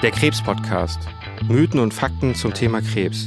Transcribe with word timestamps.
Der 0.00 0.12
Krebs-Podcast. 0.12 1.00
Mythen 1.48 1.80
und 1.80 1.92
Fakten 1.92 2.36
zum 2.36 2.54
Thema 2.54 2.80
Krebs. 2.80 3.26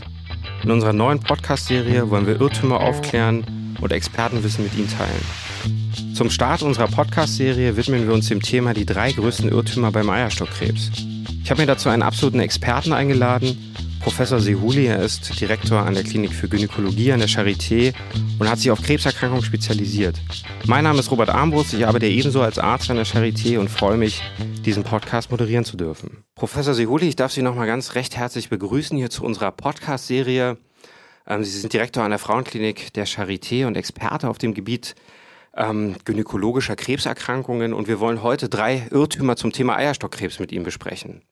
In 0.63 0.71
unserer 0.71 0.93
neuen 0.93 1.19
Podcast-Serie 1.19 2.09
wollen 2.09 2.25
wir 2.25 2.39
Irrtümer 2.39 2.79
aufklären 2.79 3.75
und 3.81 3.91
Expertenwissen 3.91 4.63
mit 4.63 4.73
Ihnen 4.75 4.89
teilen. 4.89 6.15
Zum 6.15 6.29
Start 6.29 6.61
unserer 6.61 6.87
Podcast-Serie 6.87 7.75
widmen 7.75 8.07
wir 8.07 8.13
uns 8.13 8.29
dem 8.29 8.41
Thema 8.41 8.73
die 8.73 8.85
drei 8.85 9.11
größten 9.11 9.49
Irrtümer 9.49 9.91
beim 9.91 10.09
Eierstockkrebs. 10.09 10.91
Ich 11.43 11.51
habe 11.51 11.61
mir 11.61 11.67
dazu 11.67 11.89
einen 11.89 12.03
absoluten 12.03 12.39
Experten 12.39 12.93
eingeladen, 12.93 13.75
Professor 13.99 14.39
Sehuli. 14.39 14.85
Er 14.85 15.01
ist 15.01 15.41
Direktor 15.41 15.79
an 15.79 15.93
der 15.93 16.03
Klinik 16.03 16.31
für 16.31 16.47
Gynäkologie 16.47 17.11
an 17.11 17.19
der 17.19 17.27
Charité 17.27 17.93
und 18.39 18.49
hat 18.49 18.59
sich 18.59 18.71
auf 18.71 18.81
Krebserkrankungen 18.81 19.43
spezialisiert. 19.43 20.15
Mein 20.67 20.85
Name 20.85 20.99
ist 20.99 21.11
Robert 21.11 21.29
Armbrust. 21.29 21.73
Ich 21.73 21.85
arbeite 21.85 22.07
ebenso 22.07 22.41
als 22.41 22.59
Arzt 22.59 22.89
an 22.89 22.95
der 22.95 23.05
Charité 23.05 23.59
und 23.59 23.69
freue 23.69 23.97
mich, 23.97 24.21
diesen 24.61 24.83
Podcast 24.83 25.31
moderieren 25.31 25.65
zu 25.65 25.75
dürfen. 25.75 26.23
Professor 26.35 26.73
Sehuli, 26.73 27.07
ich 27.07 27.15
darf 27.15 27.31
Sie 27.31 27.41
nochmal 27.41 27.67
ganz 27.67 27.95
recht 27.95 28.15
herzlich 28.15 28.49
begrüßen 28.49 28.97
hier 28.97 29.09
zu 29.09 29.23
unserer 29.23 29.51
Podcast-Serie. 29.51 30.57
Ähm, 31.27 31.43
Sie 31.43 31.59
sind 31.59 31.73
Direktor 31.73 32.07
der 32.07 32.19
Frauenklinik 32.19 32.93
der 32.93 33.07
Charité 33.07 33.65
und 33.65 33.75
Experte 33.75 34.29
auf 34.29 34.37
dem 34.37 34.53
Gebiet 34.53 34.95
ähm, 35.55 35.95
gynäkologischer 36.05 36.75
Krebserkrankungen 36.75 37.73
und 37.73 37.87
wir 37.87 37.99
wollen 37.99 38.23
heute 38.23 38.49
drei 38.49 38.87
Irrtümer 38.91 39.35
zum 39.35 39.51
Thema 39.51 39.75
Eierstockkrebs 39.75 40.39
mit 40.39 40.51
Ihnen 40.51 40.63
besprechen. 40.63 41.23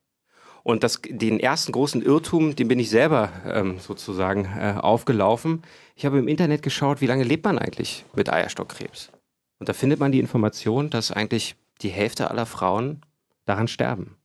Und 0.63 0.83
das, 0.83 1.01
den 1.07 1.39
ersten 1.39 1.71
großen 1.71 2.01
Irrtum, 2.01 2.55
den 2.55 2.67
bin 2.67 2.79
ich 2.79 2.89
selber 2.89 3.31
ähm, 3.45 3.79
sozusagen 3.79 4.45
äh, 4.45 4.75
aufgelaufen. 4.77 5.61
Ich 5.95 6.05
habe 6.05 6.19
im 6.19 6.27
Internet 6.27 6.63
geschaut, 6.63 6.99
wie 6.99 7.07
lange 7.07 7.23
lebt 7.23 7.45
man 7.45 7.57
eigentlich 7.57 8.05
mit 8.13 8.31
Eierstockkrebs? 8.31 9.11
Und 9.59 9.69
da 9.69 9.73
findet 9.73 9.99
man 9.99 10.11
die 10.11 10.19
Information, 10.19 10.89
dass 10.89 11.11
eigentlich 11.11 11.55
die 11.81 11.89
Hälfte 11.89 12.29
aller 12.29 12.45
Frauen 12.45 13.01
daran 13.49 13.67
sterben. 13.67 14.15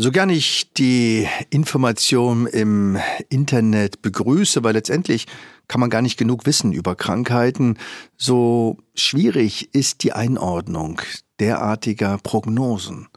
So 0.00 0.12
gern 0.12 0.30
ich 0.30 0.72
die 0.74 1.26
Information 1.50 2.46
im 2.46 2.98
Internet 3.30 4.00
begrüße, 4.00 4.62
weil 4.62 4.74
letztendlich 4.74 5.26
kann 5.66 5.80
man 5.80 5.90
gar 5.90 6.02
nicht 6.02 6.16
genug 6.16 6.46
wissen 6.46 6.72
über 6.72 6.94
Krankheiten, 6.94 7.76
so 8.16 8.76
schwierig 8.94 9.74
ist 9.74 10.04
die 10.04 10.12
Einordnung 10.12 11.00
derartiger 11.40 12.18
Prognosen. 12.18 13.08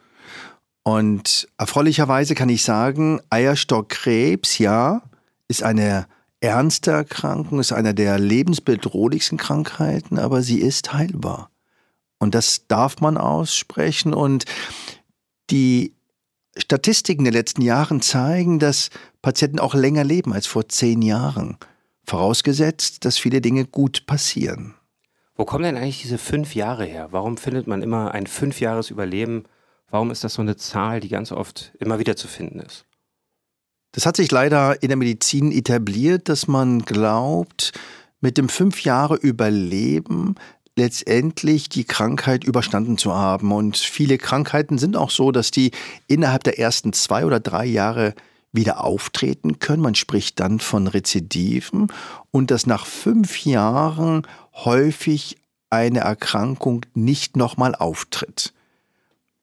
Und 0.82 1.48
erfreulicherweise 1.60 2.34
kann 2.34 2.50
ich 2.50 2.64
sagen, 2.64 3.22
Eierstockkrebs, 3.30 4.58
ja, 4.58 5.04
ist 5.48 5.62
eine 5.62 6.08
ernste 6.40 6.90
Erkrankung, 6.90 7.60
ist 7.60 7.74
eine 7.74 7.94
der 7.94 8.18
lebensbedrohlichsten 8.18 9.38
Krankheiten, 9.38 10.18
aber 10.18 10.42
sie 10.42 10.60
ist 10.60 10.94
heilbar. 10.94 11.51
Und 12.22 12.36
das 12.36 12.68
darf 12.68 13.02
man 13.02 13.18
aussprechen. 13.18 14.14
Und 14.14 14.46
die 15.50 15.94
Statistiken 16.56 17.26
der 17.26 17.34
letzten 17.34 17.62
Jahren 17.62 18.02
zeigen, 18.02 18.60
dass 18.60 18.90
Patienten 19.22 19.60
auch 19.60 19.74
länger 19.74 20.04
leben 20.04 20.32
als 20.32 20.48
vor 20.48 20.70
zehn 20.70 21.02
Jahren. 21.02 21.58
Vorausgesetzt, 22.06 23.04
dass 23.04 23.18
viele 23.18 23.42
Dinge 23.42 23.66
gut 23.66 24.06
passieren. 24.06 24.76
Wo 25.36 25.44
kommen 25.44 25.64
denn 25.64 25.78
eigentlich 25.78 26.02
diese 26.02 26.18
fünf 26.18 26.56
Jahre 26.56 26.86
her? 26.86 27.10
Warum 27.12 27.38
findet 27.38 27.68
man 27.68 27.82
immer 27.82 28.12
ein 28.14 28.28
Fünfjahresüberleben 28.28 29.46
Warum 29.92 30.10
ist 30.10 30.24
das 30.24 30.36
so 30.36 30.42
eine 30.42 30.56
Zahl, 30.56 31.02
die 31.02 31.10
ganz 31.10 31.34
oft 31.34 31.74
immer 31.80 32.00
wieder 32.00 32.16
zu 32.16 32.30
finden 32.30 32.60
ist? 32.60 32.86
Das 33.92 34.06
hat 34.06 34.16
sich 34.16 34.32
leider 34.32 34.82
in 34.82 34.88
der 34.88 34.98
Medizin 34.98 35.52
etabliert, 35.52 36.30
dass 36.30 36.48
man 36.48 36.80
glaubt, 36.84 37.74
mit 38.22 38.38
dem 38.38 38.48
fünf 38.48 38.84
Jahre 38.84 39.16
Überleben 39.18 40.36
letztendlich 40.82 41.70
die 41.70 41.84
Krankheit 41.84 42.44
überstanden 42.44 42.98
zu 42.98 43.14
haben. 43.14 43.52
Und 43.52 43.78
viele 43.78 44.18
Krankheiten 44.18 44.80
sind 44.80 44.98
auch 44.98 45.12
so, 45.12 45.32
dass 45.32 45.52
die 45.52 45.72
innerhalb 46.08 46.44
der 46.44 46.58
ersten 46.58 46.92
zwei 46.92 47.24
oder 47.24 47.40
drei 47.40 47.66
Jahre 47.66 48.16
wieder 48.52 48.84
auftreten 48.84 49.60
können. 49.60 49.84
Man 49.84 49.94
spricht 49.96 50.40
dann 50.40 50.60
von 50.60 50.88
Rezidiven 50.88 51.88
und 52.32 52.50
dass 52.50 52.66
nach 52.66 52.88
fünf 52.88 53.46
Jahren 53.46 54.28
häufig 54.56 55.38
eine 55.70 56.00
Erkrankung 56.00 56.86
nicht 56.96 57.38
nochmal 57.38 57.76
auftritt. 57.76 58.52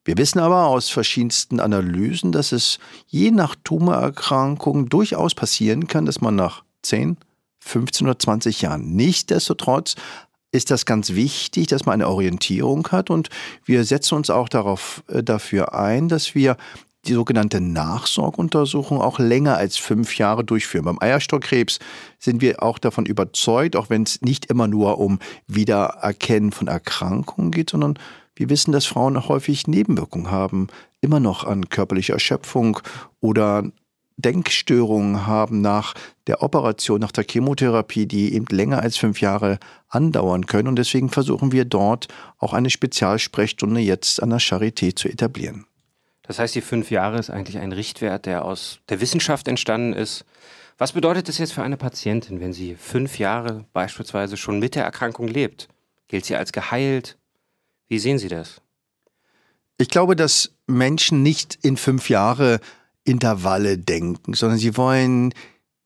Wir 0.05 0.19
wissen 0.19 0.41
aber 0.41 0.67
aus 0.67 0.89
verschiedensten 0.89 1.61
Analysen, 1.61 2.33
dass 2.33 2.51
es 2.51 2.79
je 3.07 3.31
nach 3.31 3.55
Tumorerkrankung 3.63 4.89
durchaus 4.89 5.35
passieren 5.35 5.87
kann, 5.87 6.05
dass 6.05 6.21
man 6.21 6.35
nach 6.35 6.65
10, 6.83 7.17
15 7.61 8.07
oder 8.07 8.19
20 8.19 8.63
Jahren 8.63 8.97
nichtsdestotrotz 8.97 9.95
ist 10.53 10.71
das 10.71 10.87
ganz 10.87 11.11
wichtig, 11.15 11.67
dass 11.67 11.87
man 11.87 11.95
eine 11.95 12.09
Orientierung 12.09 12.89
hat 12.89 13.11
und 13.11 13.29
wir 13.65 13.85
setzen 13.85 14.15
uns 14.15 14.31
auch 14.31 14.49
darauf, 14.49 15.03
äh, 15.09 15.23
dafür 15.23 15.75
ein, 15.75 16.09
dass 16.09 16.35
wir 16.35 16.57
die 17.07 17.13
sogenannte 17.13 17.61
Nachsorguntersuchung 17.61 19.01
auch 19.01 19.19
länger 19.19 19.57
als 19.57 19.77
fünf 19.77 20.19
Jahre 20.19 20.45
durchführen. 20.45 20.85
Beim 20.85 20.99
Eierstockkrebs 21.01 21.79
sind 22.19 22.43
wir 22.43 22.63
auch 22.63 22.79
davon 22.79 23.07
überzeugt, 23.07 23.77
auch 23.77 23.89
wenn 23.89 24.03
es 24.03 24.21
nicht 24.21 24.47
immer 24.47 24.67
nur 24.67 24.99
um 24.99 25.19
Wiedererkennen 25.47 26.53
von 26.53 26.69
Erkrankungen 26.69 27.51
geht, 27.51 27.71
sondern 27.71 27.99
wir 28.35 28.51
wissen, 28.51 28.73
dass 28.73 28.87
Frauen 28.87 29.29
häufig 29.29 29.67
Nebenwirkungen 29.67 30.31
haben, 30.31 30.69
immer 31.01 31.21
noch 31.21 31.45
an 31.45 31.69
körperlicher 31.69 32.15
Erschöpfung 32.15 32.81
oder 33.21 33.65
Denkstörungen 34.19 35.27
haben 35.27 35.61
nach 35.61 35.95
der 36.27 36.43
Operation, 36.43 37.01
nach 37.01 37.13
der 37.13 37.25
Chemotherapie, 37.25 38.07
die 38.07 38.35
eben 38.35 38.47
länger 38.51 38.81
als 38.81 38.97
fünf 38.97 39.21
Jahre 39.21 39.59
andauern 39.89 40.47
können. 40.47 40.69
Und 40.69 40.77
deswegen 40.77 41.09
versuchen 41.09 41.53
wir 41.53 41.65
dort 41.65 42.09
auch 42.39 42.53
eine 42.53 42.69
Spezialsprechstunde 42.69 43.81
jetzt 43.81 44.23
an 44.23 44.31
der 44.31 44.41
Charité 44.41 44.95
zu 44.95 45.09
etablieren. 45.09 45.65
Das 46.23 46.39
heißt, 46.39 46.55
die 46.55 46.61
fünf 46.61 46.91
Jahre 46.91 47.19
ist 47.19 47.31
eigentlich 47.31 47.59
ein 47.59 47.73
Richtwert, 47.73 48.27
der 48.27 48.45
aus 48.45 48.81
der 48.89 49.01
Wissenschaft 49.01 49.49
entstanden 49.49 49.95
ist. 49.95 50.25
Was 50.77 50.93
bedeutet 50.93 51.29
das 51.29 51.39
jetzt 51.39 51.55
für 51.55 51.63
eine 51.63 51.77
Patientin, 51.77 52.41
wenn 52.41 52.53
sie 52.53 52.75
fünf 52.75 53.19
Jahre 53.19 53.65
beispielsweise 53.73 54.37
schon 54.37 54.59
mit 54.59 54.75
der 54.75 54.85
Erkrankung 54.85 55.27
lebt? 55.29 55.69
Gilt 56.09 56.25
sie 56.25 56.37
als 56.37 56.53
geheilt? 56.53 57.17
Wie 57.89 57.99
sehen 57.99 58.19
Sie 58.19 58.29
das? 58.29 58.61
Ich 59.79 59.89
glaube, 59.89 60.17
dass 60.17 60.53
Menschen 60.67 61.23
nicht 61.23 61.59
in 61.63 61.77
fünf 61.77 62.11
Jahre 62.11 62.61
Intervalle 63.05 63.79
denken, 63.79 64.35
sondern 64.35 64.59
sie 64.59 64.77
wollen 64.77 65.33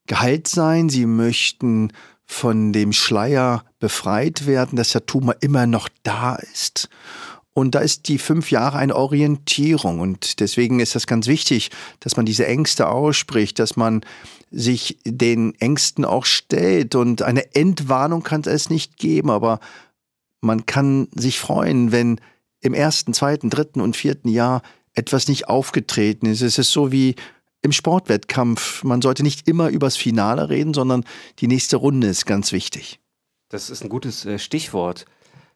geheilt 0.06 0.48
sein, 0.48 0.88
sie 0.88 1.06
möchten 1.06 1.92
von 2.26 2.72
dem 2.72 2.92
Schleier 2.92 3.64
befreit 3.78 4.46
werden, 4.46 4.76
dass 4.76 4.90
der 4.90 5.06
Tumor 5.06 5.36
immer 5.40 5.66
noch 5.66 5.88
da 6.02 6.36
ist. 6.36 6.88
Und 7.54 7.74
da 7.74 7.80
ist 7.80 8.08
die 8.08 8.18
fünf 8.18 8.50
Jahre 8.50 8.78
eine 8.78 8.96
Orientierung. 8.96 10.00
Und 10.00 10.40
deswegen 10.40 10.80
ist 10.80 10.94
das 10.94 11.06
ganz 11.06 11.26
wichtig, 11.26 11.70
dass 12.00 12.16
man 12.16 12.24
diese 12.24 12.46
Ängste 12.46 12.88
ausspricht, 12.88 13.58
dass 13.58 13.76
man 13.76 14.00
sich 14.50 14.98
den 15.04 15.54
Ängsten 15.60 16.04
auch 16.04 16.24
stellt. 16.24 16.94
Und 16.94 17.20
eine 17.20 17.54
Entwarnung 17.54 18.22
kann 18.22 18.42
es 18.46 18.70
nicht 18.70 18.96
geben, 18.96 19.30
aber 19.30 19.60
man 20.40 20.64
kann 20.64 21.08
sich 21.14 21.38
freuen, 21.38 21.92
wenn 21.92 22.20
im 22.60 22.74
ersten, 22.74 23.12
zweiten, 23.12 23.50
dritten 23.50 23.80
und 23.80 23.96
vierten 23.96 24.28
Jahr 24.28 24.62
etwas 24.94 25.28
nicht 25.28 25.48
aufgetreten 25.48 26.26
ist. 26.26 26.42
Es 26.42 26.58
ist 26.58 26.70
so 26.70 26.92
wie 26.92 27.14
im 27.62 27.72
Sportwettkampf. 27.72 28.84
Man 28.84 29.03
sollte 29.03 29.22
nicht 29.22 29.48
immer 29.48 29.69
übers 29.69 29.97
Finale 29.97 30.48
reden, 30.48 30.75
sondern 30.75 31.04
die 31.38 31.47
nächste 31.47 31.76
Runde 31.76 32.08
ist 32.08 32.26
ganz 32.26 32.53
wichtig. 32.53 33.00
Das 33.48 33.70
ist 33.70 33.82
ein 33.82 33.88
gutes 33.88 34.26
äh, 34.26 34.38
Stichwort. 34.38 35.04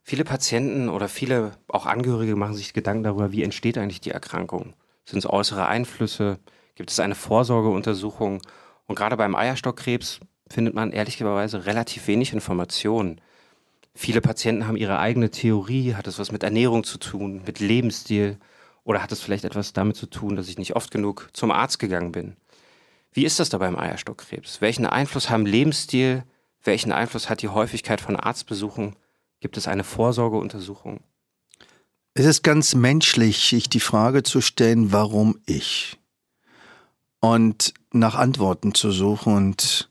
Viele 0.02 0.24
Patienten 0.24 0.88
oder 0.88 1.08
viele 1.08 1.52
auch 1.69 1.86
Angehörige 1.86 2.36
machen 2.36 2.54
sich 2.54 2.72
Gedanken 2.72 3.02
darüber, 3.02 3.32
wie 3.32 3.42
entsteht 3.42 3.76
eigentlich 3.76 4.00
die 4.00 4.12
Erkrankung. 4.12 4.74
Sind 5.04 5.19
es 5.19 5.28
äußere 5.28 5.66
Einflüsse? 5.66 6.38
Gibt 6.76 6.91
es 6.91 7.00
eine 7.00 7.14
Vorsorgeuntersuchung? 7.14 8.41
Und 8.86 8.94
gerade 8.94 9.16
beim 9.16 9.34
Eierstockkrebs 9.34 10.20
findet 10.48 10.74
man 10.74 10.92
ehrlicherweise 10.92 11.66
relativ 11.66 12.06
wenig 12.06 12.32
Informationen. 12.32 13.20
Viele 13.94 14.20
Patienten 14.20 14.68
haben 14.68 14.76
ihre 14.76 14.98
eigene 14.98 15.30
Theorie. 15.30 15.94
Hat 15.94 16.06
es 16.06 16.18
was 16.18 16.30
mit 16.30 16.42
Ernährung 16.42 16.84
zu 16.84 16.98
tun, 16.98 17.42
mit 17.44 17.59
Lebensstil? 17.59 18.38
Oder 18.86 19.03
hat 19.03 19.10
es 19.10 19.21
vielleicht 19.21 19.44
etwas 19.44 19.72
damit 19.72 19.97
zu 19.97 20.06
tun, 20.06 20.36
dass 20.36 20.48
ich 20.48 20.59
nicht 20.59 20.77
oft 20.77 20.92
genug 20.92 21.28
zum 21.33 21.50
Arzt 21.50 21.80
gegangen 21.80 22.12
bin? 22.12 22.36
Wie 23.10 23.24
ist 23.24 23.41
das 23.41 23.48
da 23.48 23.59
beim 23.59 23.77
Eierstockkrebs? 23.77 24.60
Welchen 24.60 24.86
Einfluss 24.86 25.28
haben 25.28 25.44
Lebensstil? 25.44 26.22
Welchen 26.62 26.92
Einfluss 26.92 27.28
hat 27.28 27.42
die 27.42 27.48
Häufigkeit 27.48 28.00
von 28.00 28.15
Arztbesuchen? 28.15 28.94
Gibt 29.41 29.56
es 29.56 29.66
eine 29.66 29.83
Vorsorgeuntersuchung? 29.83 31.00
Es 32.15 32.27
ist 32.27 32.44
ganz 32.44 32.77
menschlich, 32.77 33.48
sich 33.48 33.68
die 33.68 33.80
Frage 33.80 34.22
zu 34.22 34.41
stellen, 34.41 34.92
warum 34.92 35.41
ich? 35.47 35.98
Und 37.18 37.74
nach 37.92 38.15
Antworten 38.15 38.72
zu 38.72 38.92
suchen 38.92 39.34
und 39.34 39.91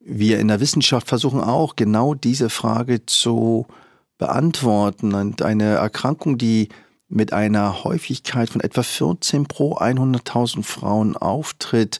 wir 0.00 0.38
in 0.38 0.48
der 0.48 0.60
Wissenschaft 0.60 1.08
versuchen 1.08 1.40
auch 1.40 1.76
genau 1.76 2.12
diese 2.12 2.50
Frage 2.50 3.06
zu 3.06 3.66
beantworten. 4.18 5.14
Und 5.14 5.40
eine 5.40 5.76
Erkrankung, 5.76 6.36
die 6.36 6.68
mit 7.08 7.32
einer 7.32 7.84
Häufigkeit 7.84 8.50
von 8.50 8.60
etwa 8.60 8.82
14 8.82 9.46
pro 9.46 9.76
100.000 9.76 10.62
Frauen 10.62 11.16
auftritt, 11.16 11.98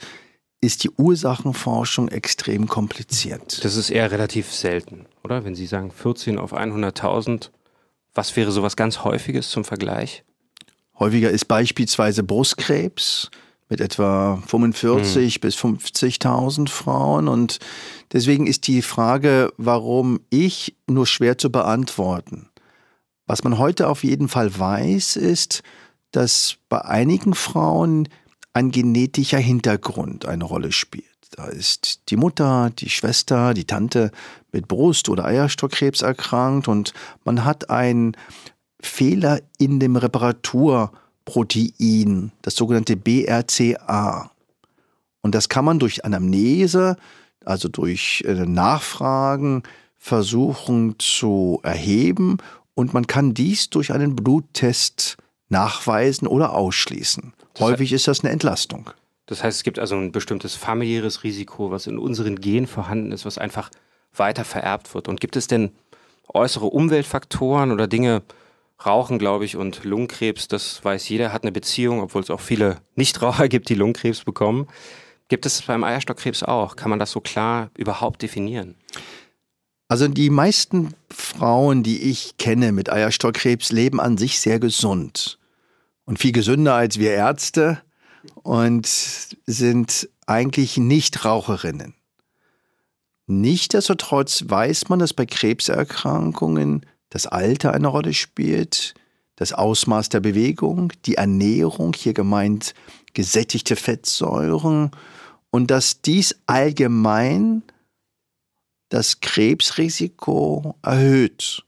ist 0.60 0.84
die 0.84 0.90
Ursachenforschung 0.90 2.08
extrem 2.08 2.66
kompliziert. 2.66 3.64
Das 3.64 3.76
ist 3.76 3.90
eher 3.90 4.10
relativ 4.10 4.52
selten, 4.52 5.06
oder? 5.22 5.44
Wenn 5.44 5.54
Sie 5.54 5.66
sagen 5.66 5.90
14 5.90 6.38
auf 6.38 6.52
100.000, 6.52 7.50
was 8.14 8.36
wäre 8.36 8.50
sowas 8.50 8.76
ganz 8.76 9.04
Häufiges 9.04 9.50
zum 9.50 9.64
Vergleich? 9.64 10.24
Häufiger 10.98 11.30
ist 11.30 11.46
beispielsweise 11.46 12.24
Brustkrebs 12.24 13.30
mit 13.68 13.80
etwa 13.80 14.42
45 14.46 15.34
hm. 15.34 15.40
bis 15.40 15.56
50.000 15.56 16.68
Frauen. 16.68 17.28
Und 17.28 17.58
deswegen 18.12 18.46
ist 18.46 18.66
die 18.66 18.82
Frage, 18.82 19.52
warum 19.56 20.20
ich, 20.30 20.74
nur 20.88 21.06
schwer 21.06 21.38
zu 21.38 21.52
beantworten. 21.52 22.48
Was 23.28 23.44
man 23.44 23.58
heute 23.58 23.86
auf 23.88 24.02
jeden 24.04 24.28
Fall 24.28 24.58
weiß, 24.58 25.16
ist, 25.16 25.62
dass 26.12 26.56
bei 26.70 26.80
einigen 26.80 27.34
Frauen 27.34 28.08
ein 28.54 28.70
genetischer 28.70 29.36
Hintergrund 29.38 30.24
eine 30.24 30.44
Rolle 30.44 30.72
spielt. 30.72 31.04
Da 31.32 31.48
ist 31.48 32.08
die 32.08 32.16
Mutter, 32.16 32.70
die 32.70 32.88
Schwester, 32.88 33.52
die 33.52 33.66
Tante 33.66 34.12
mit 34.50 34.66
Brust- 34.66 35.10
oder 35.10 35.26
Eierstockkrebs 35.26 36.00
erkrankt 36.00 36.68
und 36.68 36.94
man 37.24 37.44
hat 37.44 37.68
einen 37.68 38.16
Fehler 38.80 39.42
in 39.58 39.78
dem 39.78 39.96
Reparaturprotein, 39.96 42.32
das 42.40 42.56
sogenannte 42.56 42.96
BRCA. 42.96 44.30
Und 45.20 45.34
das 45.34 45.50
kann 45.50 45.66
man 45.66 45.78
durch 45.78 46.06
Anamnese, 46.06 46.96
also 47.44 47.68
durch 47.68 48.24
äh, 48.26 48.46
Nachfragen, 48.46 49.64
versuchen 49.98 50.94
zu 50.98 51.60
erheben 51.62 52.38
und 52.78 52.94
man 52.94 53.08
kann 53.08 53.34
dies 53.34 53.70
durch 53.70 53.92
einen 53.92 54.14
Bluttest 54.14 55.16
nachweisen 55.48 56.28
oder 56.28 56.52
ausschließen. 56.52 57.34
Das 57.54 57.60
Häufig 57.60 57.92
ist 57.92 58.06
das 58.06 58.20
eine 58.20 58.30
Entlastung. 58.30 58.90
Das 59.26 59.42
heißt, 59.42 59.56
es 59.56 59.62
gibt 59.64 59.80
also 59.80 59.96
ein 59.96 60.12
bestimmtes 60.12 60.54
familiäres 60.54 61.24
Risiko, 61.24 61.72
was 61.72 61.88
in 61.88 61.98
unseren 61.98 62.40
Genen 62.40 62.68
vorhanden 62.68 63.10
ist, 63.10 63.24
was 63.24 63.36
einfach 63.36 63.68
weiter 64.14 64.44
vererbt 64.44 64.94
wird. 64.94 65.08
Und 65.08 65.20
gibt 65.20 65.34
es 65.34 65.48
denn 65.48 65.72
äußere 66.32 66.66
Umweltfaktoren 66.66 67.72
oder 67.72 67.88
Dinge, 67.88 68.22
Rauchen, 68.86 69.18
glaube 69.18 69.44
ich, 69.44 69.56
und 69.56 69.82
Lungenkrebs, 69.82 70.46
das 70.46 70.84
weiß 70.84 71.08
jeder, 71.08 71.32
hat 71.32 71.42
eine 71.42 71.50
Beziehung, 71.50 72.00
obwohl 72.00 72.22
es 72.22 72.30
auch 72.30 72.40
viele 72.40 72.76
Nichtraucher 72.94 73.48
gibt, 73.48 73.70
die 73.70 73.74
Lungenkrebs 73.74 74.22
bekommen. 74.22 74.68
Gibt 75.26 75.46
es 75.46 75.62
beim 75.62 75.82
Eierstockkrebs 75.82 76.44
auch? 76.44 76.76
Kann 76.76 76.90
man 76.90 77.00
das 77.00 77.10
so 77.10 77.20
klar 77.20 77.72
überhaupt 77.76 78.22
definieren? 78.22 78.76
Also 79.88 80.06
die 80.06 80.28
meisten 80.28 80.94
Frauen, 81.10 81.82
die 81.82 82.02
ich 82.02 82.36
kenne 82.36 82.72
mit 82.72 82.92
Eierstockkrebs, 82.92 83.72
leben 83.72 84.00
an 84.00 84.18
sich 84.18 84.38
sehr 84.38 84.60
gesund 84.60 85.38
und 86.04 86.18
viel 86.18 86.32
gesünder 86.32 86.74
als 86.74 86.98
wir 86.98 87.12
Ärzte 87.12 87.80
und 88.42 88.86
sind 88.86 90.08
eigentlich 90.26 90.76
nicht 90.76 91.24
Raucherinnen. 91.24 91.94
Nichtsdestotrotz 93.26 94.44
weiß 94.46 94.90
man, 94.90 94.98
dass 94.98 95.14
bei 95.14 95.24
Krebserkrankungen 95.24 96.84
das 97.08 97.26
Alter 97.26 97.72
eine 97.72 97.88
Rolle 97.88 98.12
spielt, 98.12 98.94
das 99.36 99.52
Ausmaß 99.52 100.10
der 100.10 100.20
Bewegung, 100.20 100.92
die 101.06 101.14
Ernährung, 101.14 101.94
hier 101.94 102.12
gemeint 102.12 102.74
gesättigte 103.14 103.76
Fettsäuren, 103.76 104.90
und 105.50 105.70
dass 105.70 106.02
dies 106.02 106.36
allgemein 106.46 107.62
das 108.88 109.20
Krebsrisiko 109.20 110.76
erhöht. 110.82 111.62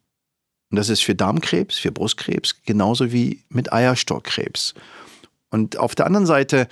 Und 0.70 0.76
das 0.76 0.88
ist 0.88 1.02
für 1.02 1.14
Darmkrebs, 1.14 1.78
für 1.78 1.92
Brustkrebs 1.92 2.62
genauso 2.64 3.12
wie 3.12 3.42
mit 3.48 3.72
Eierstockkrebs. 3.72 4.74
Und 5.50 5.78
auf 5.78 5.94
der 5.94 6.06
anderen 6.06 6.26
Seite 6.26 6.68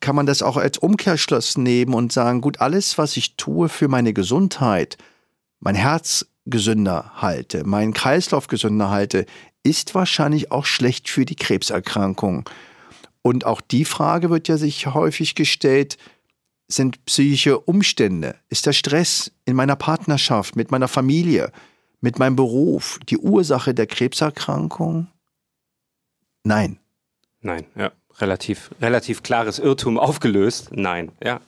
kann 0.00 0.16
man 0.16 0.26
das 0.26 0.42
auch 0.42 0.56
als 0.56 0.78
Umkehrschluss 0.78 1.56
nehmen 1.56 1.94
und 1.94 2.12
sagen, 2.12 2.40
gut, 2.40 2.60
alles, 2.60 2.98
was 2.98 3.16
ich 3.16 3.36
tue 3.36 3.68
für 3.68 3.88
meine 3.88 4.12
Gesundheit, 4.12 4.98
mein 5.60 5.76
Herz 5.76 6.26
gesünder 6.44 7.12
halte, 7.16 7.64
meinen 7.64 7.94
Kreislauf 7.94 8.48
gesünder 8.48 8.90
halte, 8.90 9.26
ist 9.62 9.94
wahrscheinlich 9.94 10.50
auch 10.50 10.66
schlecht 10.66 11.08
für 11.08 11.24
die 11.24 11.36
Krebserkrankung. 11.36 12.48
Und 13.22 13.46
auch 13.46 13.60
die 13.60 13.84
Frage 13.84 14.28
wird 14.28 14.48
ja 14.48 14.58
sich 14.58 14.88
häufig 14.88 15.36
gestellt, 15.36 15.96
sind 16.74 17.04
psychische 17.04 17.58
Umstände, 17.58 18.36
ist 18.48 18.66
der 18.66 18.72
Stress 18.72 19.32
in 19.44 19.56
meiner 19.56 19.76
Partnerschaft, 19.76 20.56
mit 20.56 20.70
meiner 20.70 20.88
Familie, 20.88 21.52
mit 22.00 22.18
meinem 22.18 22.36
Beruf 22.36 22.98
die 23.08 23.18
Ursache 23.18 23.74
der 23.74 23.86
Krebserkrankung? 23.86 25.08
Nein. 26.44 26.78
Nein, 27.40 27.64
ja. 27.74 27.92
Relativ, 28.18 28.70
relativ 28.80 29.22
klares 29.22 29.58
Irrtum 29.58 29.98
aufgelöst. 29.98 30.68
Nein, 30.72 31.12
ja. 31.22 31.40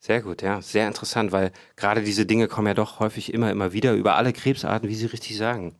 Sehr 0.00 0.22
gut, 0.22 0.42
ja, 0.42 0.62
sehr 0.62 0.86
interessant, 0.86 1.32
weil 1.32 1.52
gerade 1.76 2.02
diese 2.02 2.24
Dinge 2.24 2.48
kommen 2.48 2.68
ja 2.68 2.74
doch 2.74 3.00
häufig 3.00 3.34
immer, 3.34 3.50
immer 3.50 3.72
wieder 3.72 3.94
über 3.94 4.14
alle 4.14 4.32
Krebsarten, 4.32 4.88
wie 4.88 4.94
Sie 4.94 5.06
richtig 5.06 5.36
sagen. 5.36 5.74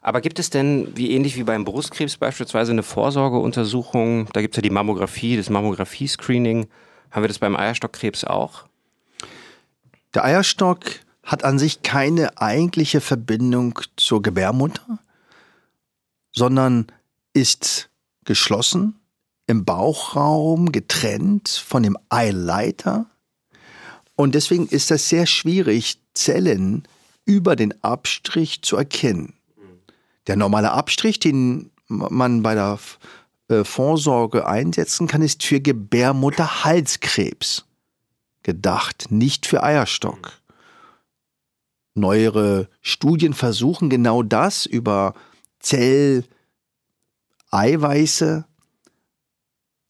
Aber 0.00 0.20
gibt 0.20 0.38
es 0.38 0.50
denn, 0.50 0.96
wie 0.96 1.12
ähnlich 1.12 1.36
wie 1.36 1.44
beim 1.44 1.64
Brustkrebs 1.64 2.16
beispielsweise, 2.16 2.72
eine 2.72 2.82
Vorsorgeuntersuchung? 2.82 4.28
Da 4.32 4.40
gibt 4.40 4.54
es 4.54 4.56
ja 4.56 4.62
die 4.62 4.70
Mammographie, 4.70 5.36
das 5.36 5.50
Mammographie-Screening. 5.50 6.66
Haben 7.12 7.22
wir 7.24 7.28
das 7.28 7.38
beim 7.38 7.56
Eierstockkrebs 7.56 8.24
auch? 8.24 8.64
Der 10.14 10.24
Eierstock 10.24 10.84
hat 11.22 11.44
an 11.44 11.58
sich 11.58 11.82
keine 11.82 12.38
eigentliche 12.40 13.00
Verbindung 13.00 13.78
zur 13.96 14.22
Gebärmutter, 14.22 14.98
sondern 16.32 16.86
ist 17.34 17.90
geschlossen, 18.24 18.98
im 19.46 19.64
Bauchraum 19.64 20.72
getrennt 20.72 21.48
von 21.48 21.82
dem 21.82 21.98
Eileiter. 22.08 23.06
Und 24.16 24.34
deswegen 24.34 24.66
ist 24.68 24.90
es 24.90 25.08
sehr 25.08 25.26
schwierig, 25.26 25.98
Zellen 26.14 26.88
über 27.24 27.56
den 27.56 27.82
Abstrich 27.84 28.62
zu 28.62 28.76
erkennen. 28.76 29.34
Der 30.26 30.36
normale 30.36 30.72
Abstrich, 30.72 31.18
den 31.18 31.70
man 31.88 32.42
bei 32.42 32.54
der 32.54 32.78
äh, 33.52 33.64
Vorsorge 33.64 34.46
einsetzen 34.46 35.06
kann, 35.06 35.22
ist 35.22 35.44
für 35.44 35.60
Gebärmutterhalskrebs 35.60 37.64
gedacht, 38.42 39.06
nicht 39.10 39.46
für 39.46 39.62
Eierstock. 39.62 40.42
Neuere 41.94 42.68
Studien 42.80 43.34
versuchen 43.34 43.90
genau 43.90 44.22
das 44.22 44.66
über 44.66 45.14
Zelleiweiße 45.60 48.44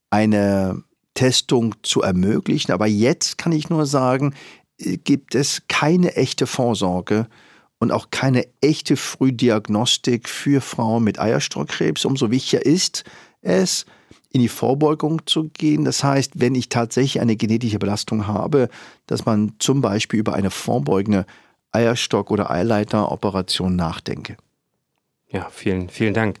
eine 0.09 0.83
Testung 1.13 1.75
zu 1.81 2.01
ermöglichen. 2.01 2.71
Aber 2.71 2.87
jetzt 2.87 3.37
kann 3.37 3.51
ich 3.51 3.69
nur 3.69 3.85
sagen, 3.85 4.35
äh, 4.79 4.97
gibt 4.97 5.35
es 5.35 5.63
keine 5.67 6.15
echte 6.15 6.45
Vorsorge 6.45 7.27
und 7.79 7.91
auch 7.91 8.11
keine 8.11 8.47
echte 8.61 8.95
Frühdiagnostik 8.95 10.29
für 10.29 10.61
Frauen 10.61 11.03
mit 11.03 11.19
Eierstockkrebs. 11.19 12.05
Umso 12.05 12.31
wichtiger 12.31 12.65
ist 12.65 13.03
es, 13.43 13.85
in 14.31 14.41
die 14.41 14.49
Vorbeugung 14.49 15.25
zu 15.27 15.49
gehen. 15.49 15.85
Das 15.85 16.03
heißt, 16.03 16.33
wenn 16.35 16.55
ich 16.55 16.69
tatsächlich 16.69 17.21
eine 17.21 17.35
genetische 17.35 17.79
Belastung 17.79 18.27
habe, 18.27 18.67
dass 19.05 19.25
man 19.25 19.53
zum 19.59 19.81
Beispiel 19.81 20.19
über 20.19 20.33
eine 20.33 20.49
vorbeugende 20.49 21.25
Eierstock- 21.71 22.31
oder 22.31 22.49
Eileiteroperation 22.49 23.75
nachdenke. 23.75 24.37
Ja, 25.29 25.49
vielen, 25.51 25.89
vielen 25.89 26.13
Dank. 26.13 26.39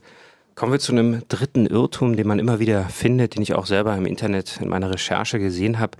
Kommen 0.55 0.71
wir 0.71 0.79
zu 0.79 0.91
einem 0.91 1.23
dritten 1.27 1.65
Irrtum, 1.65 2.15
den 2.15 2.27
man 2.27 2.37
immer 2.37 2.59
wieder 2.59 2.83
findet, 2.85 3.35
den 3.35 3.41
ich 3.41 3.55
auch 3.55 3.65
selber 3.65 3.95
im 3.95 4.05
Internet 4.05 4.59
in 4.61 4.69
meiner 4.69 4.91
Recherche 4.91 5.39
gesehen 5.39 5.79
habe. 5.79 5.97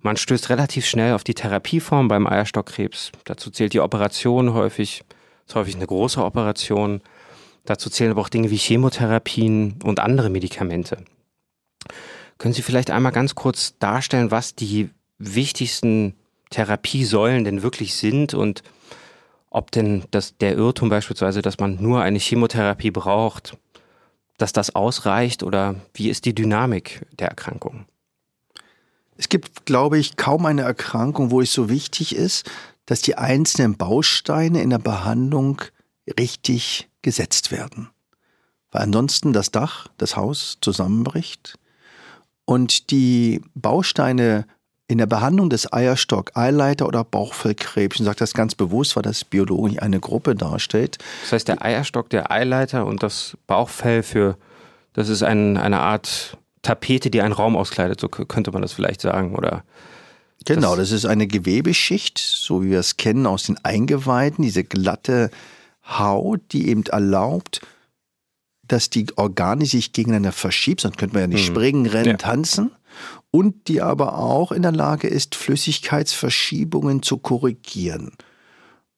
Man 0.00 0.16
stößt 0.16 0.48
relativ 0.48 0.86
schnell 0.86 1.12
auf 1.12 1.24
die 1.24 1.34
Therapieform 1.34 2.08
beim 2.08 2.26
Eierstockkrebs. 2.26 3.12
Dazu 3.24 3.50
zählt 3.50 3.74
die 3.74 3.80
Operation 3.80 4.54
häufig, 4.54 5.02
ist 5.46 5.54
häufig 5.54 5.76
eine 5.76 5.86
große 5.86 6.24
Operation. 6.24 7.02
Dazu 7.70 7.88
zählen 7.88 8.10
aber 8.10 8.22
auch 8.22 8.28
Dinge 8.28 8.50
wie 8.50 8.56
Chemotherapien 8.56 9.76
und 9.84 10.00
andere 10.00 10.28
Medikamente. 10.28 11.04
Können 12.36 12.52
Sie 12.52 12.62
vielleicht 12.62 12.90
einmal 12.90 13.12
ganz 13.12 13.36
kurz 13.36 13.78
darstellen, 13.78 14.32
was 14.32 14.56
die 14.56 14.90
wichtigsten 15.18 16.16
Therapiesäulen 16.50 17.44
denn 17.44 17.62
wirklich 17.62 17.94
sind 17.94 18.34
und 18.34 18.64
ob 19.50 19.70
denn 19.70 20.02
das, 20.10 20.36
der 20.38 20.56
Irrtum 20.56 20.88
beispielsweise, 20.88 21.42
dass 21.42 21.60
man 21.60 21.80
nur 21.80 22.02
eine 22.02 22.18
Chemotherapie 22.18 22.90
braucht, 22.90 23.56
dass 24.36 24.52
das 24.52 24.74
ausreicht 24.74 25.44
oder 25.44 25.76
wie 25.94 26.10
ist 26.10 26.24
die 26.24 26.34
Dynamik 26.34 27.06
der 27.20 27.28
Erkrankung? 27.28 27.84
Es 29.16 29.28
gibt, 29.28 29.64
glaube 29.64 29.96
ich, 29.96 30.16
kaum 30.16 30.44
eine 30.44 30.62
Erkrankung, 30.62 31.30
wo 31.30 31.40
es 31.40 31.52
so 31.52 31.68
wichtig 31.68 32.16
ist, 32.16 32.50
dass 32.86 33.00
die 33.00 33.16
einzelnen 33.16 33.76
Bausteine 33.76 34.60
in 34.60 34.70
der 34.70 34.78
Behandlung 34.78 35.62
richtig 36.18 36.89
gesetzt 37.02 37.50
werden. 37.50 37.90
Weil 38.70 38.82
ansonsten 38.82 39.32
das 39.32 39.50
Dach, 39.50 39.88
das 39.98 40.16
Haus 40.16 40.58
zusammenbricht 40.60 41.58
und 42.44 42.90
die 42.90 43.42
Bausteine 43.54 44.46
in 44.86 44.98
der 44.98 45.06
Behandlung 45.06 45.50
des 45.50 45.72
Eierstock, 45.72 46.36
Eileiter 46.36 46.86
oder 46.86 47.04
Bauchfellkrebs, 47.04 48.00
ich 48.00 48.04
sage 48.04 48.18
das 48.18 48.34
ganz 48.34 48.56
bewusst, 48.56 48.96
weil 48.96 49.04
das 49.04 49.24
biologisch 49.24 49.80
eine 49.80 50.00
Gruppe 50.00 50.34
darstellt. 50.34 50.98
Das 51.22 51.32
heißt, 51.32 51.48
der 51.48 51.64
Eierstock, 51.64 52.10
der 52.10 52.32
Eileiter 52.32 52.86
und 52.86 53.02
das 53.02 53.36
Bauchfell 53.46 54.02
für, 54.02 54.36
das 54.92 55.08
ist 55.08 55.22
ein, 55.22 55.56
eine 55.56 55.78
Art 55.78 56.36
Tapete, 56.62 57.08
die 57.08 57.22
einen 57.22 57.32
Raum 57.32 57.56
auskleidet, 57.56 58.00
so 58.00 58.08
könnte 58.08 58.50
man 58.50 58.62
das 58.62 58.72
vielleicht 58.72 59.00
sagen, 59.00 59.36
oder? 59.36 59.62
Genau, 60.44 60.74
das, 60.74 60.90
das 60.90 60.98
ist 60.98 61.06
eine 61.06 61.26
Gewebeschicht, 61.26 62.18
so 62.18 62.64
wie 62.64 62.70
wir 62.70 62.80
es 62.80 62.96
kennen 62.96 63.26
aus 63.26 63.44
den 63.44 63.58
Eingeweiden, 63.64 64.42
diese 64.42 64.64
glatte 64.64 65.30
Haut, 65.98 66.40
die 66.52 66.68
eben 66.68 66.84
erlaubt, 66.84 67.60
dass 68.62 68.90
die 68.90 69.06
Organe 69.16 69.66
sich 69.66 69.92
gegeneinander 69.92 70.32
verschiebt, 70.32 70.80
sonst 70.80 70.98
könnte 70.98 71.14
man 71.14 71.22
ja 71.22 71.26
nicht 71.26 71.46
hm. 71.48 71.54
springen, 71.54 71.86
rennen, 71.86 72.10
ja. 72.10 72.16
tanzen. 72.16 72.70
Und 73.32 73.68
die 73.68 73.80
aber 73.80 74.18
auch 74.18 74.50
in 74.50 74.62
der 74.62 74.72
Lage 74.72 75.06
ist, 75.06 75.36
Flüssigkeitsverschiebungen 75.36 77.02
zu 77.02 77.18
korrigieren. 77.18 78.12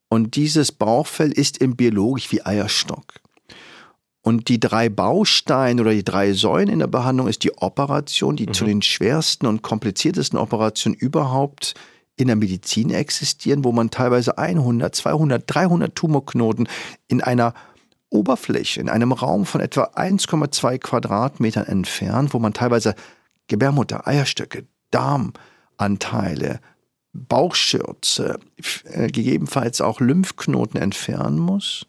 Und 0.09 0.37
dieses 0.37 0.73
Bauchfell 0.73 1.33
ist 1.33 1.59
im 1.59 1.77
biologisch 1.77 2.33
wie 2.33 2.45
Eierstock. 2.45 3.15
Und 4.23 4.49
die 4.49 4.61
drei 4.61 4.89
Bausteine 4.89 5.81
oder 5.83 5.93
die 5.93 6.05
drei 6.05 6.33
Säulen 6.33 6.69
in 6.69 6.79
der 6.79 6.87
Behandlung 6.87 7.29
ist 7.29 7.43
die 7.43 7.57
Operation, 7.59 8.37
die 8.37 8.47
mhm. 8.47 8.53
zu 8.53 8.65
den 8.65 8.83
schwersten 8.83 9.47
und 9.47 9.63
kompliziertesten 9.63 10.39
Operationen 10.39 10.97
überhaupt 10.97 11.75
in 12.17 12.27
der 12.27 12.37
Medizin 12.37 12.91
existieren, 12.91 13.65
wo 13.65 13.73
man 13.73 13.91
teilweise 13.91 14.39
100, 14.39 14.95
200, 14.95 15.45
300 15.47 15.95
Tumorknoten 15.95 16.69
in 17.09 17.23
einer 17.23 17.55
Oberfläche, 18.11 18.81
in 18.81 18.89
einem 18.89 19.13
Raum 19.13 19.47
von 19.47 19.61
etwa 19.61 19.85
1,2 19.95 20.79
Quadratmetern 20.79 21.67
entfernt, 21.67 22.35
wo 22.35 22.39
man 22.39 22.53
teilweise 22.53 22.95
Gebärmutter, 23.49 24.07
Eierstöcke, 24.07 24.67
Darmanteile, 24.91 26.61
Bauchschürze, 27.15 28.39
äh, 28.85 29.09
gegebenenfalls 29.09 29.81
auch 29.81 30.01
Lymphknoten 30.01 30.81
entfernen 30.81 31.39
muss 31.39 31.87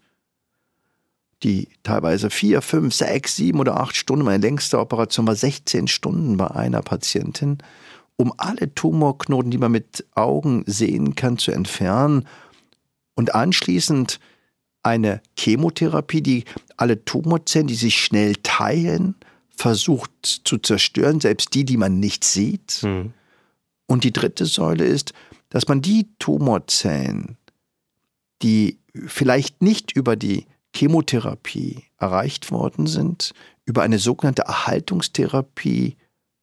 die 1.44 1.68
teilweise 1.84 2.30
vier, 2.30 2.62
fünf, 2.62 2.94
sechs, 2.94 3.36
sieben 3.36 3.60
oder 3.60 3.80
acht 3.80 3.96
Stunden, 3.96 4.26
meine 4.26 4.42
längste 4.42 4.80
Operation 4.80 5.28
war 5.28 5.36
16 5.36 5.88
Stunden 5.88 6.38
bei 6.38 6.50
einer 6.50 6.82
Patientin, 6.82 7.58
um 8.18 8.34
alle 8.38 8.74
Tumorknoten, 8.74 9.52
die 9.52 9.58
man 9.58 9.72
mit 9.72 10.06
Augen 10.14 10.64
sehen 10.68 11.16
kann, 11.16 11.38
zu 11.38 11.52
entfernen 11.52 12.28
und 13.16 13.36
anschließend 13.36 14.20
eine 14.84 15.22
Chemotherapie, 15.38 16.22
die 16.22 16.44
alle 16.78 17.04
Tumorzellen, 17.06 17.68
die 17.68 17.76
sich 17.76 18.04
schnell 18.04 18.36
teilen, 18.44 19.16
versucht 19.56 20.12
zu 20.24 20.58
zerstören, 20.58 21.20
selbst 21.20 21.54
die, 21.54 21.64
die 21.64 21.78
man 21.78 22.00
nicht 22.00 22.24
sieht. 22.24 22.84
Mhm. 22.84 23.14
Und 23.86 24.04
die 24.04 24.12
dritte 24.12 24.46
Säule 24.46 24.86
ist, 24.86 25.14
dass 25.50 25.68
man 25.68 25.82
die 25.82 26.08
Tumorzellen, 26.20 27.38
die 28.42 28.80
vielleicht 29.06 29.62
nicht 29.62 29.92
über 29.96 30.16
die 30.16 30.46
Chemotherapie 30.76 31.84
erreicht 31.98 32.52
worden 32.52 32.88
sind, 32.88 33.34
über 33.66 33.84
eine 33.84 34.00
sogenannte 34.00 34.44
Erhaltungstherapie 34.44 35.96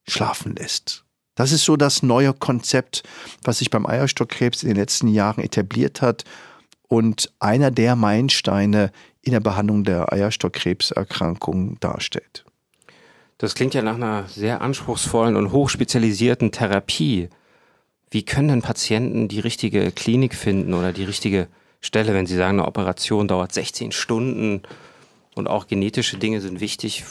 schlafen 0.07 0.55
lässt. 0.55 1.05
Das 1.35 1.51
ist 1.51 1.63
so 1.63 1.77
das 1.77 2.03
neue 2.03 2.33
Konzept, 2.33 3.03
was 3.43 3.59
sich 3.59 3.69
beim 3.69 3.85
Eierstockkrebs 3.85 4.63
in 4.63 4.69
den 4.69 4.77
letzten 4.77 5.07
Jahren 5.07 5.43
etabliert 5.43 6.01
hat 6.01 6.23
und 6.87 7.31
einer 7.39 7.71
der 7.71 7.95
Meilensteine 7.95 8.91
in 9.21 9.31
der 9.31 9.39
Behandlung 9.39 9.83
der 9.83 10.11
Eierstockkrebserkrankung 10.11 11.79
darstellt. 11.79 12.43
Das 13.37 13.55
klingt 13.55 13.73
ja 13.73 13.81
nach 13.81 13.95
einer 13.95 14.27
sehr 14.27 14.61
anspruchsvollen 14.61 15.35
und 15.35 15.51
hochspezialisierten 15.51 16.51
Therapie. 16.51 17.29
Wie 18.09 18.23
können 18.23 18.49
denn 18.49 18.61
Patienten 18.61 19.29
die 19.29 19.39
richtige 19.39 19.91
Klinik 19.91 20.35
finden 20.35 20.73
oder 20.73 20.93
die 20.93 21.05
richtige 21.05 21.47
Stelle, 21.79 22.13
wenn 22.13 22.27
Sie 22.27 22.35
sagen, 22.35 22.59
eine 22.59 22.67
Operation 22.67 23.27
dauert 23.27 23.53
16 23.53 23.91
Stunden 23.91 24.61
und 25.33 25.47
auch 25.47 25.67
genetische 25.67 26.17
Dinge 26.17 26.41
sind 26.41 26.59
wichtig. 26.59 27.03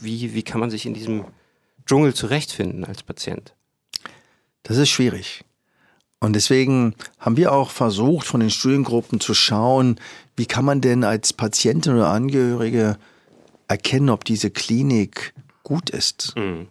Wie, 0.00 0.34
wie 0.34 0.42
kann 0.42 0.60
man 0.60 0.70
sich 0.70 0.86
in 0.86 0.94
diesem 0.94 1.24
Dschungel 1.86 2.14
zurechtfinden 2.14 2.84
als 2.84 3.02
Patient? 3.02 3.54
Das 4.68 4.76
ist 4.76 4.90
schwierig. 4.90 5.44
Und 6.20 6.34
deswegen 6.34 6.94
haben 7.18 7.38
wir 7.38 7.52
auch 7.52 7.70
versucht, 7.70 8.26
von 8.26 8.40
den 8.40 8.50
Studiengruppen 8.50 9.18
zu 9.18 9.32
schauen, 9.32 9.98
wie 10.36 10.46
kann 10.46 10.64
man 10.64 10.82
denn 10.82 11.04
als 11.04 11.32
Patientin 11.32 11.94
oder 11.94 12.10
Angehörige 12.10 12.98
erkennen, 13.66 14.10
ob 14.10 14.24
diese 14.24 14.50
Klinik 14.50 15.32
gut 15.62 15.88
ist. 15.88 16.34
Mhm. 16.36 16.68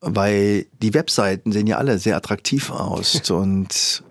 Weil 0.00 0.66
die 0.82 0.92
Webseiten 0.92 1.52
sehen 1.52 1.68
ja 1.68 1.78
alle 1.78 1.98
sehr 1.98 2.16
attraktiv 2.16 2.70
aus 2.70 3.30
und 3.30 4.02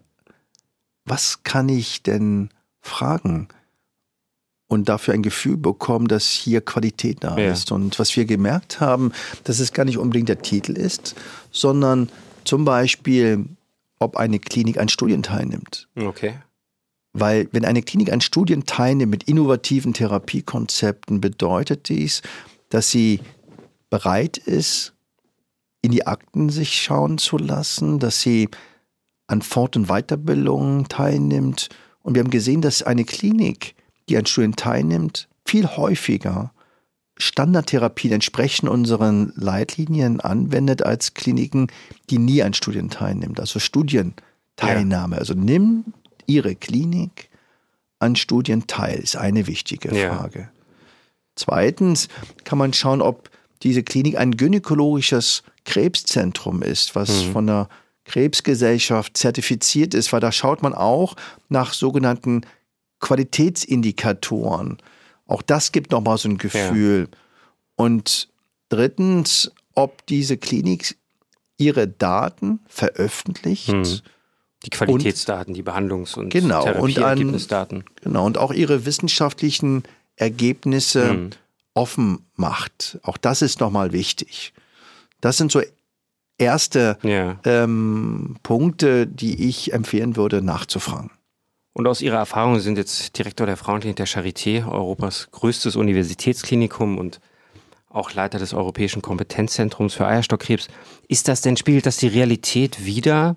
was 1.03 1.43
kann 1.43 1.67
ich 1.67 2.03
denn 2.03 2.49
fragen? 2.79 3.49
Und 4.73 4.89
dafür 4.89 5.13
ein 5.13 5.21
Gefühl 5.21 5.57
bekommen, 5.57 6.07
dass 6.07 6.29
hier 6.29 6.59
Qualität 6.61 7.23
da 7.23 7.37
ja. 7.37 7.51
ist. 7.51 7.71
Und 7.71 7.99
was 7.99 8.15
wir 8.15 8.25
gemerkt 8.25 8.79
haben, 8.79 9.11
dass 9.43 9.59
es 9.59 9.71
gar 9.71 9.85
nicht 9.85 9.99
unbedingt 9.99 10.29
der 10.29 10.41
Titel 10.41 10.73
ist, 10.73 11.15
sondern 11.51 12.09
zum 12.43 12.65
Beispiel, 12.65 13.45
ob 13.99 14.17
eine 14.17 14.39
Klinik 14.39 14.79
an 14.79 14.89
Studien 14.89 15.21
teilnimmt. 15.21 15.87
Okay. 15.95 16.33
Weil 17.13 17.47
wenn 17.51 17.65
eine 17.65 17.83
Klinik 17.83 18.11
an 18.11 18.21
Studien 18.21 18.65
teilnimmt 18.65 19.11
mit 19.11 19.23
innovativen 19.25 19.93
Therapiekonzepten, 19.93 21.21
bedeutet 21.21 21.87
dies, 21.89 22.23
dass 22.69 22.89
sie 22.89 23.19
bereit 23.91 24.37
ist, 24.37 24.93
in 25.83 25.91
die 25.91 26.07
Akten 26.07 26.49
sich 26.49 26.81
schauen 26.81 27.19
zu 27.19 27.37
lassen, 27.37 27.99
dass 27.99 28.21
sie 28.21 28.49
an 29.27 29.43
Fort- 29.43 29.75
und 29.75 29.87
Weiterbildungen 29.87 30.87
teilnimmt. 30.87 31.69
Und 32.01 32.15
wir 32.15 32.23
haben 32.23 32.31
gesehen, 32.31 32.61
dass 32.61 32.81
eine 32.81 33.05
Klinik, 33.05 33.75
die 34.09 34.17
an 34.17 34.25
Studien 34.25 34.55
teilnimmt, 34.55 35.27
viel 35.45 35.67
häufiger 35.67 36.51
Standardtherapien 37.17 38.13
entsprechend 38.13 38.69
unseren 38.69 39.33
Leitlinien 39.35 40.19
anwendet 40.19 40.83
als 40.83 41.13
Kliniken, 41.13 41.67
die 42.09 42.17
nie 42.17 42.41
an 42.41 42.53
Studien 42.53 42.89
teilnimmt. 42.89 43.39
Also 43.39 43.59
Studienteilnahme. 43.59 45.15
Ja. 45.15 45.19
Also 45.19 45.33
nimm 45.33 45.85
Ihre 46.25 46.55
Klinik 46.55 47.29
an 47.99 48.15
Studien 48.15 48.67
teil, 48.67 48.99
ist 48.99 49.15
eine 49.15 49.47
wichtige 49.47 49.95
ja. 49.95 50.13
Frage. 50.13 50.49
Zweitens 51.35 52.09
kann 52.43 52.57
man 52.57 52.73
schauen, 52.73 53.01
ob 53.01 53.29
diese 53.63 53.83
Klinik 53.83 54.17
ein 54.17 54.35
gynäkologisches 54.35 55.43
Krebszentrum 55.65 56.61
ist, 56.61 56.95
was 56.95 57.25
mhm. 57.25 57.31
von 57.31 57.47
der 57.47 57.69
Krebsgesellschaft 58.05 59.15
zertifiziert 59.15 59.93
ist, 59.93 60.11
weil 60.11 60.19
da 60.19 60.31
schaut 60.31 60.61
man 60.61 60.73
auch 60.73 61.15
nach 61.47 61.73
sogenannten 61.73 62.41
Qualitätsindikatoren. 63.03 64.77
Auch 65.27 65.41
das 65.41 65.73
gibt 65.73 65.91
nochmal 65.91 66.17
so 66.17 66.29
ein 66.29 66.37
Gefühl. 66.37 67.09
Ja. 67.11 67.17
Und 67.75 68.29
drittens, 68.69 69.51
ob 69.75 70.05
diese 70.07 70.37
Klinik 70.37 70.95
ihre 71.57 71.87
Daten 71.87 72.61
veröffentlicht. 72.67 73.67
Hm. 73.67 73.99
Die 74.63 74.69
Qualitätsdaten, 74.69 75.51
und, 75.51 75.57
die 75.57 75.63
Behandlungs- 75.63 76.17
und 76.17 76.29
genau, 76.29 76.63
Therapieergebnisdaten. 76.63 77.83
Genau, 78.01 78.25
und 78.25 78.37
auch 78.37 78.53
ihre 78.53 78.85
wissenschaftlichen 78.85 79.83
Ergebnisse 80.15 81.09
hm. 81.09 81.29
offen 81.73 82.25
macht. 82.35 82.99
Auch 83.03 83.17
das 83.17 83.41
ist 83.41 83.59
nochmal 83.59 83.91
wichtig. 83.91 84.53
Das 85.19 85.35
sind 85.35 85.51
so 85.51 85.61
erste 86.37 86.97
ja. 87.03 87.37
ähm, 87.43 88.37
Punkte, 88.43 89.07
die 89.07 89.49
ich 89.49 89.73
empfehlen 89.73 90.15
würde, 90.15 90.41
nachzufragen. 90.41 91.11
Und 91.73 91.87
aus 91.87 92.01
Ihrer 92.01 92.17
Erfahrung 92.17 92.59
sind 92.59 92.77
jetzt 92.77 93.17
Direktor 93.17 93.47
der 93.47 93.57
Frauenklinik 93.57 93.95
der 93.95 94.07
Charité, 94.07 94.67
Europas 94.67 95.29
größtes 95.31 95.75
Universitätsklinikum 95.75 96.99
und 96.99 97.19
auch 97.89 98.13
Leiter 98.13 98.37
des 98.39 98.53
Europäischen 98.53 99.01
Kompetenzzentrums 99.01 99.95
für 99.95 100.05
Eierstockkrebs. 100.05 100.67
Ist 101.07 101.27
das 101.27 101.41
denn, 101.41 101.57
spiegelt 101.57 101.85
das 101.85 101.97
die 101.97 102.07
Realität 102.07 102.85
wieder? 102.85 103.35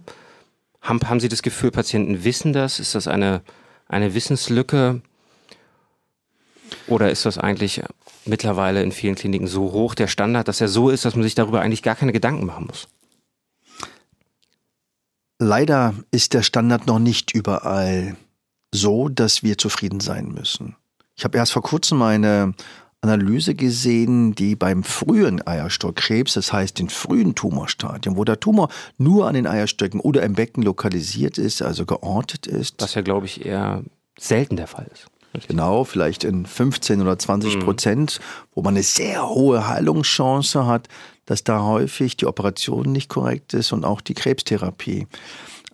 Haben, 0.83 1.01
haben 1.09 1.21
Sie 1.21 1.29
das 1.29 1.43
Gefühl, 1.43 1.71
Patienten 1.71 2.25
wissen 2.25 2.53
das? 2.53 2.79
Ist 2.79 2.95
das 2.95 3.09
eine, 3.09 3.43
eine 3.89 4.15
Wissenslücke? 4.15 5.01
Oder 6.89 7.11
ist 7.11 7.25
das 7.25 7.39
eigentlich 7.39 7.83
mittlerweile 8.27 8.83
in 8.83 8.93
vielen 8.93 9.15
Kliniken 9.15 9.47
so 9.47 9.73
hoch, 9.73 9.95
der 9.95 10.09
Standard, 10.09 10.49
dass 10.49 10.61
er 10.61 10.69
so 10.69 10.91
ist, 10.91 11.05
dass 11.05 11.15
man 11.15 11.23
sich 11.23 11.35
darüber 11.35 11.61
eigentlich 11.63 11.83
gar 11.83 11.95
keine 11.95 12.13
Gedanken 12.13 12.45
machen 12.45 12.67
muss? 12.67 12.89
Leider 15.39 15.95
ist 16.11 16.35
der 16.35 16.43
Standard 16.43 16.87
noch 16.87 16.99
nicht 16.99 17.35
überall 17.35 18.17
so, 18.77 19.09
dass 19.09 19.43
wir 19.43 19.59
zufrieden 19.59 20.01
sein 20.01 20.29
müssen. 20.29 20.77
Ich 21.17 21.25
habe 21.25 21.39
erst 21.39 21.53
vor 21.53 21.63
kurzem 21.63 22.03
eine 22.03 22.55
Analyse 23.01 23.55
gesehen, 23.55 24.35
die 24.35 24.57
beim 24.57 24.83
frühen 24.83 25.47
Eierstockkrebs, 25.47 26.35
das 26.35 26.53
heißt 26.53 26.79
den 26.79 26.89
frühen 26.89 27.35
Tumorstadium, 27.35 28.17
wo 28.17 28.25
der 28.25 28.41
Tumor 28.41 28.69
nur 28.99 29.27
an 29.29 29.35
den 29.35 29.47
Eierstöcken 29.47 30.01
oder 30.01 30.23
im 30.23 30.35
Becken 30.35 30.63
lokalisiert 30.63 31.39
ist, 31.39 31.63
also 31.63 31.87
geortet 31.87 32.47
ist. 32.47 32.77
Was 32.81 32.95
ja, 32.95 33.03
glaube 33.03 33.27
ich, 33.27 33.45
eher 33.45 33.83
selten 34.19 34.57
der 34.57 34.67
Fall 34.67 34.89
ist. 34.93 35.07
Genau, 35.49 35.85
vielleicht 35.85 36.25
in 36.25 36.47
15 36.47 37.03
oder 37.03 37.19
20 37.19 37.57
mhm. 37.57 37.61
Prozent, 37.61 38.21
wo 38.55 38.63
man 38.63 38.75
eine 38.75 38.83
sehr 38.83 39.29
hohe 39.29 39.69
Heilungschance 39.69 40.67
hat, 40.67 40.89
dass 41.27 41.45
da 41.45 41.63
häufig 41.63 42.17
die 42.17 42.27
Operation 42.27 42.91
nicht 42.91 43.09
korrekt 43.09 43.53
ist 43.53 43.73
und 43.73 43.85
auch 43.85 44.01
die 44.01 44.15
Krebstherapie. 44.15 45.07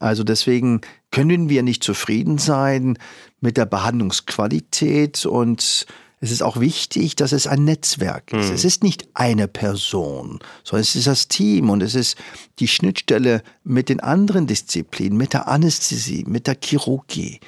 Also 0.01 0.25
deswegen 0.25 0.81
können 1.13 1.49
wir 1.49 1.63
nicht 1.63 1.85
zufrieden 1.85 2.39
sein 2.39 2.99
mit 3.41 3.57
der 3.57 3.67
Behandlungsqualität 3.67 5.25
und 5.25 5.87
es 6.21 6.31
ist 6.31 6.43
auch 6.43 6.61
wichtig, 6.61 7.17
dass 7.17 7.33
es 7.33 7.49
ein 7.49 7.65
Netzwerk 7.65 8.33
ist. 8.33 8.49
Mhm. 8.49 8.55
Es 8.55 8.65
ist 8.65 8.85
nicht 8.85 9.09
eine 9.15 9.49
Person, 9.49 10.39
sondern 10.63 10.83
es 10.83 10.95
ist 10.95 11.09
das 11.09 11.29
Team 11.29 11.69
und 11.69 11.83
es 11.83 11.97
ist 11.97 12.17
die 12.61 12.69
Schnittstelle 12.69 13.43
mit 13.65 13.89
den 13.89 13.99
anderen 14.01 14.47
Disziplinen, 14.47 15.19
mit 15.19 15.33
der 15.33 15.49
Anästhesie, 15.49 16.25
mit 16.27 16.47
der 16.47 16.57
Chirurgie, 16.63 17.41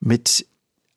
mit 0.00 0.46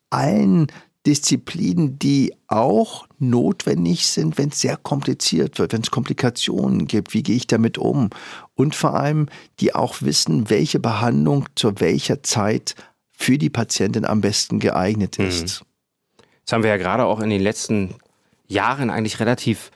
allen 0.09 0.67
Disziplinen, 1.07 1.97
die 1.97 2.35
auch 2.47 3.07
notwendig 3.17 4.07
sind, 4.07 4.37
wenn 4.37 4.49
es 4.49 4.59
sehr 4.59 4.75
kompliziert 4.75 5.57
wird, 5.57 5.71
wenn 5.71 5.81
es 5.81 5.89
Komplikationen 5.89 6.85
gibt. 6.85 7.13
Wie 7.13 7.23
gehe 7.23 7.37
ich 7.37 7.47
damit 7.47 7.77
um? 7.77 8.09
Und 8.55 8.75
vor 8.75 8.93
allem, 8.93 9.27
die 9.61 9.73
auch 9.73 10.01
wissen, 10.01 10.49
welche 10.49 10.79
Behandlung 10.79 11.45
zu 11.55 11.79
welcher 11.79 12.23
Zeit 12.23 12.75
für 13.13 13.37
die 13.37 13.49
Patientin 13.49 14.05
am 14.05 14.19
besten 14.19 14.59
geeignet 14.59 15.17
mhm. 15.17 15.27
ist. 15.27 15.63
Das 16.45 16.53
haben 16.53 16.63
wir 16.63 16.69
ja 16.69 16.77
gerade 16.77 17.05
auch 17.05 17.21
in 17.21 17.29
den 17.29 17.41
letzten 17.41 17.95
Jahren 18.47 18.89
eigentlich 18.89 19.21
relativ 19.21 19.71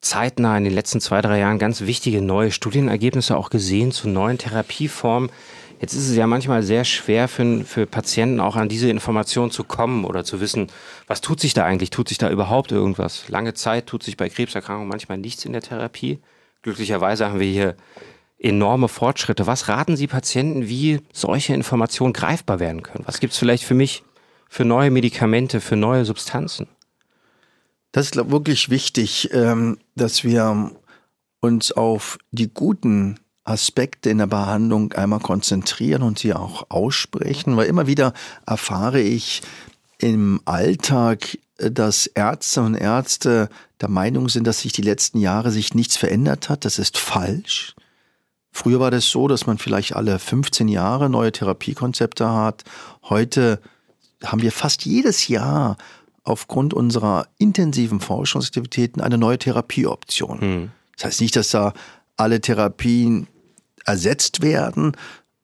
zeitnah 0.00 0.58
in 0.58 0.64
den 0.64 0.74
letzten 0.74 1.00
zwei, 1.00 1.20
drei 1.20 1.38
Jahren 1.38 1.58
ganz 1.58 1.82
wichtige 1.82 2.20
neue 2.20 2.50
Studienergebnisse 2.50 3.36
auch 3.36 3.50
gesehen 3.50 3.92
zu 3.92 4.08
neuen 4.08 4.36
Therapieformen. 4.36 5.30
Jetzt 5.80 5.94
ist 5.94 6.08
es 6.08 6.16
ja 6.16 6.26
manchmal 6.26 6.62
sehr 6.62 6.84
schwer 6.84 7.28
für, 7.28 7.64
für 7.64 7.86
Patienten 7.86 8.40
auch 8.40 8.56
an 8.56 8.68
diese 8.68 8.88
Information 8.88 9.50
zu 9.50 9.64
kommen 9.64 10.04
oder 10.04 10.24
zu 10.24 10.40
wissen, 10.40 10.68
was 11.06 11.20
tut 11.20 11.40
sich 11.40 11.54
da 11.54 11.64
eigentlich? 11.64 11.90
Tut 11.90 12.08
sich 12.08 12.18
da 12.18 12.30
überhaupt 12.30 12.72
irgendwas? 12.72 13.28
Lange 13.28 13.54
Zeit 13.54 13.86
tut 13.86 14.02
sich 14.02 14.16
bei 14.16 14.28
Krebserkrankungen 14.28 14.88
manchmal 14.88 15.18
nichts 15.18 15.44
in 15.44 15.52
der 15.52 15.62
Therapie. 15.62 16.20
Glücklicherweise 16.62 17.26
haben 17.26 17.40
wir 17.40 17.50
hier 17.50 17.76
enorme 18.38 18.88
Fortschritte. 18.88 19.46
Was 19.46 19.68
raten 19.68 19.96
Sie 19.96 20.06
Patienten, 20.06 20.68
wie 20.68 21.00
solche 21.12 21.54
Informationen 21.54 22.12
greifbar 22.12 22.60
werden 22.60 22.82
können? 22.82 23.04
Was 23.06 23.20
gibt 23.20 23.32
es 23.32 23.38
vielleicht 23.38 23.64
für 23.64 23.74
mich 23.74 24.02
für 24.48 24.64
neue 24.64 24.90
Medikamente, 24.90 25.60
für 25.60 25.76
neue 25.76 26.04
Substanzen? 26.04 26.68
Das 27.92 28.06
ist 28.06 28.30
wirklich 28.30 28.70
wichtig, 28.70 29.30
ähm, 29.32 29.78
dass 29.94 30.24
wir 30.24 30.72
uns 31.40 31.72
auf 31.72 32.18
die 32.32 32.52
guten 32.52 33.20
Aspekte 33.44 34.10
in 34.10 34.18
der 34.18 34.26
Behandlung 34.26 34.92
einmal 34.94 35.20
konzentrieren 35.20 36.02
und 36.02 36.18
sie 36.18 36.32
auch 36.32 36.66
aussprechen, 36.70 37.56
weil 37.56 37.66
immer 37.66 37.86
wieder 37.86 38.14
erfahre 38.46 39.00
ich 39.00 39.42
im 39.98 40.40
Alltag, 40.44 41.38
dass 41.58 42.06
Ärzte 42.06 42.62
und 42.62 42.74
Ärzte 42.74 43.48
der 43.80 43.88
Meinung 43.88 44.28
sind, 44.28 44.46
dass 44.46 44.60
sich 44.60 44.72
die 44.72 44.82
letzten 44.82 45.18
Jahre 45.18 45.50
sich 45.50 45.74
nichts 45.74 45.96
verändert 45.96 46.48
hat. 46.48 46.64
Das 46.64 46.78
ist 46.78 46.98
falsch. 46.98 47.74
Früher 48.50 48.80
war 48.80 48.90
das 48.90 49.08
so, 49.08 49.28
dass 49.28 49.46
man 49.46 49.58
vielleicht 49.58 49.94
alle 49.94 50.18
15 50.18 50.68
Jahre 50.68 51.10
neue 51.10 51.32
Therapiekonzepte 51.32 52.28
hat. 52.28 52.64
Heute 53.02 53.60
haben 54.24 54.42
wir 54.42 54.52
fast 54.52 54.84
jedes 54.84 55.28
Jahr 55.28 55.76
aufgrund 56.22 56.72
unserer 56.72 57.26
intensiven 57.38 58.00
Forschungsaktivitäten 58.00 59.02
eine 59.02 59.18
neue 59.18 59.38
Therapieoption. 59.38 60.40
Hm. 60.40 60.70
Das 60.96 61.06
heißt 61.06 61.20
nicht, 61.20 61.36
dass 61.36 61.50
da 61.50 61.74
alle 62.16 62.40
Therapien 62.40 63.26
ersetzt 63.84 64.42
werden, 64.42 64.96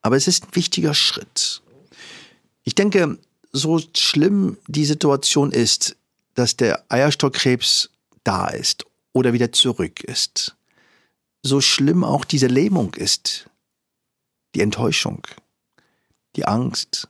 aber 0.03 0.17
es 0.17 0.27
ist 0.27 0.45
ein 0.45 0.55
wichtiger 0.55 0.95
Schritt. 0.95 1.63
Ich 2.65 2.75
denke, 2.75 3.19
so 3.53 3.81
schlimm 3.97 4.57
die 4.67 4.85
Situation 4.85 5.53
ist, 5.53 5.97
dass 6.35 6.57
der 6.57 6.85
Eierstockkrebs 6.89 7.91
da 8.25 8.49
ist 8.49 8.87
oder 9.13 9.33
wieder 9.33 9.53
zurück 9.53 10.03
ist, 10.05 10.57
so 11.43 11.61
schlimm 11.61 12.05
auch 12.05 12.25
diese 12.25 12.47
Lähmung 12.47 12.95
ist, 12.95 13.49
die 14.55 14.61
Enttäuschung, 14.61 15.27
die 16.37 16.47
Angst, 16.47 17.09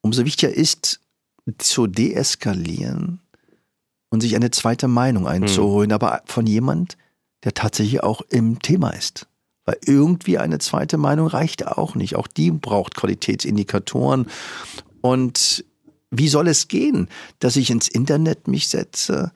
umso 0.00 0.24
wichtiger 0.24 0.52
ist, 0.52 1.00
zu 1.58 1.86
deeskalieren 1.86 3.20
und 4.10 4.20
sich 4.20 4.34
eine 4.36 4.50
zweite 4.50 4.88
Meinung 4.88 5.26
einzuholen, 5.26 5.88
mhm. 5.88 5.94
aber 5.94 6.22
von 6.26 6.46
jemand, 6.46 6.96
der 7.44 7.54
tatsächlich 7.54 8.02
auch 8.02 8.22
im 8.22 8.60
Thema 8.60 8.90
ist. 8.90 9.26
Weil 9.64 9.78
irgendwie 9.84 10.38
eine 10.38 10.58
zweite 10.58 10.98
Meinung 10.98 11.26
reicht 11.26 11.66
auch 11.66 11.94
nicht. 11.94 12.16
Auch 12.16 12.26
die 12.26 12.50
braucht 12.50 12.94
Qualitätsindikatoren. 12.94 14.26
Und 15.00 15.64
wie 16.10 16.28
soll 16.28 16.48
es 16.48 16.68
gehen, 16.68 17.08
dass 17.38 17.56
ich 17.56 17.70
ins 17.70 17.88
Internet 17.88 18.46
mich 18.46 18.68
setze 18.68 19.32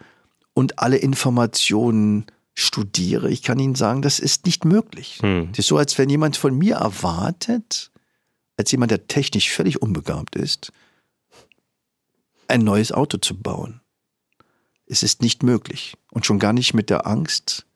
und 0.55 0.79
alle 0.79 0.99
Informationen 0.99 2.27
studiere? 2.55 3.31
Ich 3.31 3.43
kann 3.43 3.59
Ihnen 3.59 3.75
sagen, 3.75 4.03
das 4.03 4.19
ist 4.19 4.45
nicht 4.47 4.65
möglich. 4.65 5.19
Hm. 5.23 5.51
ist 5.57 5.67
so, 5.67 5.79
als 5.79 5.97
wenn 5.99 6.11
jemand 6.11 6.37
von 6.37 6.57
mir 6.57 6.77
erwartet, 6.77 7.91
als 8.57 8.71
jemand, 8.71 8.91
der 8.91 9.07
technisch 9.07 9.51
völlig 9.51 9.81
unbegabt 9.81 10.37
ist, 10.37 10.73
ein 12.49 12.63
neues 12.63 12.93
Auto 12.93 13.19
zu 13.19 13.37
bauen. 13.37 13.81
Es 14.87 15.03
ist 15.03 15.23
nicht 15.23 15.43
möglich. 15.43 15.97
Und 16.11 16.27
schon 16.27 16.39
gar 16.39 16.53
nicht 16.53 16.75
mit 16.75 16.91
der 16.91 17.07
Angst, 17.07 17.67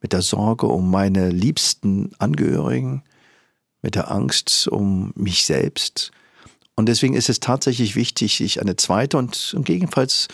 mit 0.00 0.12
der 0.12 0.22
Sorge 0.22 0.66
um 0.66 0.90
meine 0.90 1.30
liebsten 1.30 2.12
Angehörigen, 2.18 3.02
mit 3.82 3.94
der 3.94 4.10
Angst 4.10 4.68
um 4.68 5.12
mich 5.14 5.44
selbst. 5.44 6.10
Und 6.74 6.88
deswegen 6.88 7.14
ist 7.14 7.28
es 7.28 7.40
tatsächlich 7.40 7.96
wichtig, 7.96 8.36
sich 8.36 8.60
eine 8.60 8.76
zweite 8.76 9.16
und, 9.16 9.54
gegebenenfalls 9.56 10.28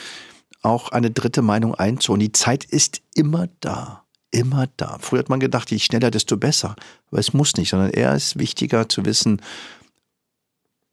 auch 0.63 0.91
eine 0.91 1.11
dritte 1.11 1.43
Meinung 1.43 1.75
einzuholen. 1.75 2.21
Die 2.21 2.33
Zeit 2.33 2.65
ist 2.65 3.03
immer 3.15 3.49
da. 3.61 4.05
Immer 4.31 4.69
da. 4.77 4.99
Früher 5.01 5.19
hat 5.19 5.29
man 5.29 5.41
gedacht, 5.41 5.71
je 5.71 5.79
schneller, 5.79 6.11
desto 6.11 6.37
besser. 6.37 6.75
Aber 7.11 7.21
es 7.21 7.35
muss 7.35 7.55
nicht, 7.57 7.69
sondern 7.69 7.91
eher 7.91 8.15
ist 8.15 8.39
wichtiger 8.39 8.89
zu 8.89 9.05
wissen, 9.05 9.43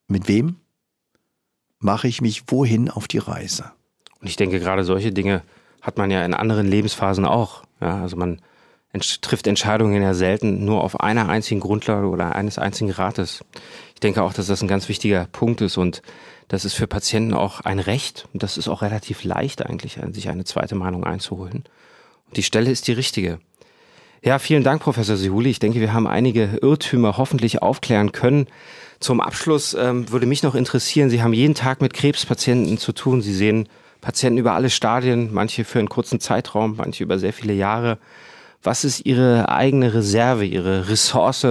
mit 0.07 0.27
wem 0.27 0.57
mache 1.79 2.07
ich 2.07 2.21
mich 2.21 2.43
wohin 2.47 2.89
auf 2.89 3.07
die 3.07 3.19
Reise? 3.19 3.71
Und 4.19 4.27
ich 4.27 4.35
denke, 4.35 4.59
gerade 4.59 4.83
solche 4.83 5.13
Dinge 5.13 5.43
hat 5.81 5.97
man 5.97 6.11
ja 6.11 6.25
in 6.25 6.33
anderen 6.33 6.67
Lebensphasen 6.67 7.25
auch. 7.25 7.63
Ja, 7.79 8.01
also 8.01 8.17
man 8.17 8.41
trifft 9.21 9.47
Entscheidungen 9.47 10.01
ja 10.01 10.13
selten 10.13 10.65
nur 10.65 10.83
auf 10.83 10.99
einer 10.99 11.29
einzigen 11.29 11.59
Grundlage 11.59 12.07
oder 12.07 12.35
eines 12.35 12.57
einzigen 12.57 12.91
Rates. 12.91 13.43
Ich 13.93 13.99
denke 13.99 14.23
auch, 14.23 14.33
dass 14.33 14.47
das 14.47 14.61
ein 14.61 14.67
ganz 14.67 14.89
wichtiger 14.89 15.27
Punkt 15.31 15.61
ist 15.61 15.77
und 15.77 16.01
das 16.47 16.65
ist 16.65 16.73
für 16.73 16.87
Patienten 16.87 17.33
auch 17.33 17.61
ein 17.61 17.79
Recht 17.79 18.27
und 18.33 18.41
das 18.41 18.57
ist 18.57 18.67
auch 18.67 18.81
relativ 18.81 19.23
leicht 19.23 19.65
eigentlich, 19.65 19.99
sich 20.11 20.29
eine 20.29 20.45
zweite 20.45 20.75
Meinung 20.75 21.03
einzuholen. 21.03 21.63
Und 22.27 22.37
die 22.37 22.43
Stelle 22.43 22.71
ist 22.71 22.87
die 22.87 22.93
richtige. 22.93 23.39
Ja, 24.23 24.39
vielen 24.39 24.63
Dank, 24.63 24.81
Professor 24.81 25.15
Sihuli. 25.15 25.49
Ich 25.49 25.59
denke, 25.59 25.79
wir 25.79 25.93
haben 25.93 26.07
einige 26.07 26.59
Irrtümer 26.61 27.17
hoffentlich 27.17 27.61
aufklären 27.61 28.11
können. 28.11 28.47
Zum 28.99 29.21
Abschluss 29.21 29.75
ähm, 29.75 30.11
würde 30.11 30.25
mich 30.25 30.43
noch 30.43 30.55
interessieren, 30.55 31.09
Sie 31.09 31.21
haben 31.21 31.31
jeden 31.31 31.55
Tag 31.55 31.81
mit 31.81 31.93
Krebspatienten 31.93 32.77
zu 32.77 32.91
tun. 32.91 33.21
Sie 33.21 33.33
sehen 33.33 33.69
Patienten 34.01 34.39
über 34.39 34.53
alle 34.53 34.69
Stadien, 34.69 35.33
manche 35.33 35.63
für 35.63 35.79
einen 35.79 35.87
kurzen 35.87 36.19
Zeitraum, 36.19 36.75
manche 36.77 37.03
über 37.03 37.17
sehr 37.19 37.31
viele 37.31 37.53
Jahre. 37.53 37.97
Was 38.61 38.83
ist 38.83 39.05
Ihre 39.05 39.49
eigene 39.49 39.93
Reserve, 39.93 40.45
Ihre 40.45 40.89
Ressource, 40.89 41.45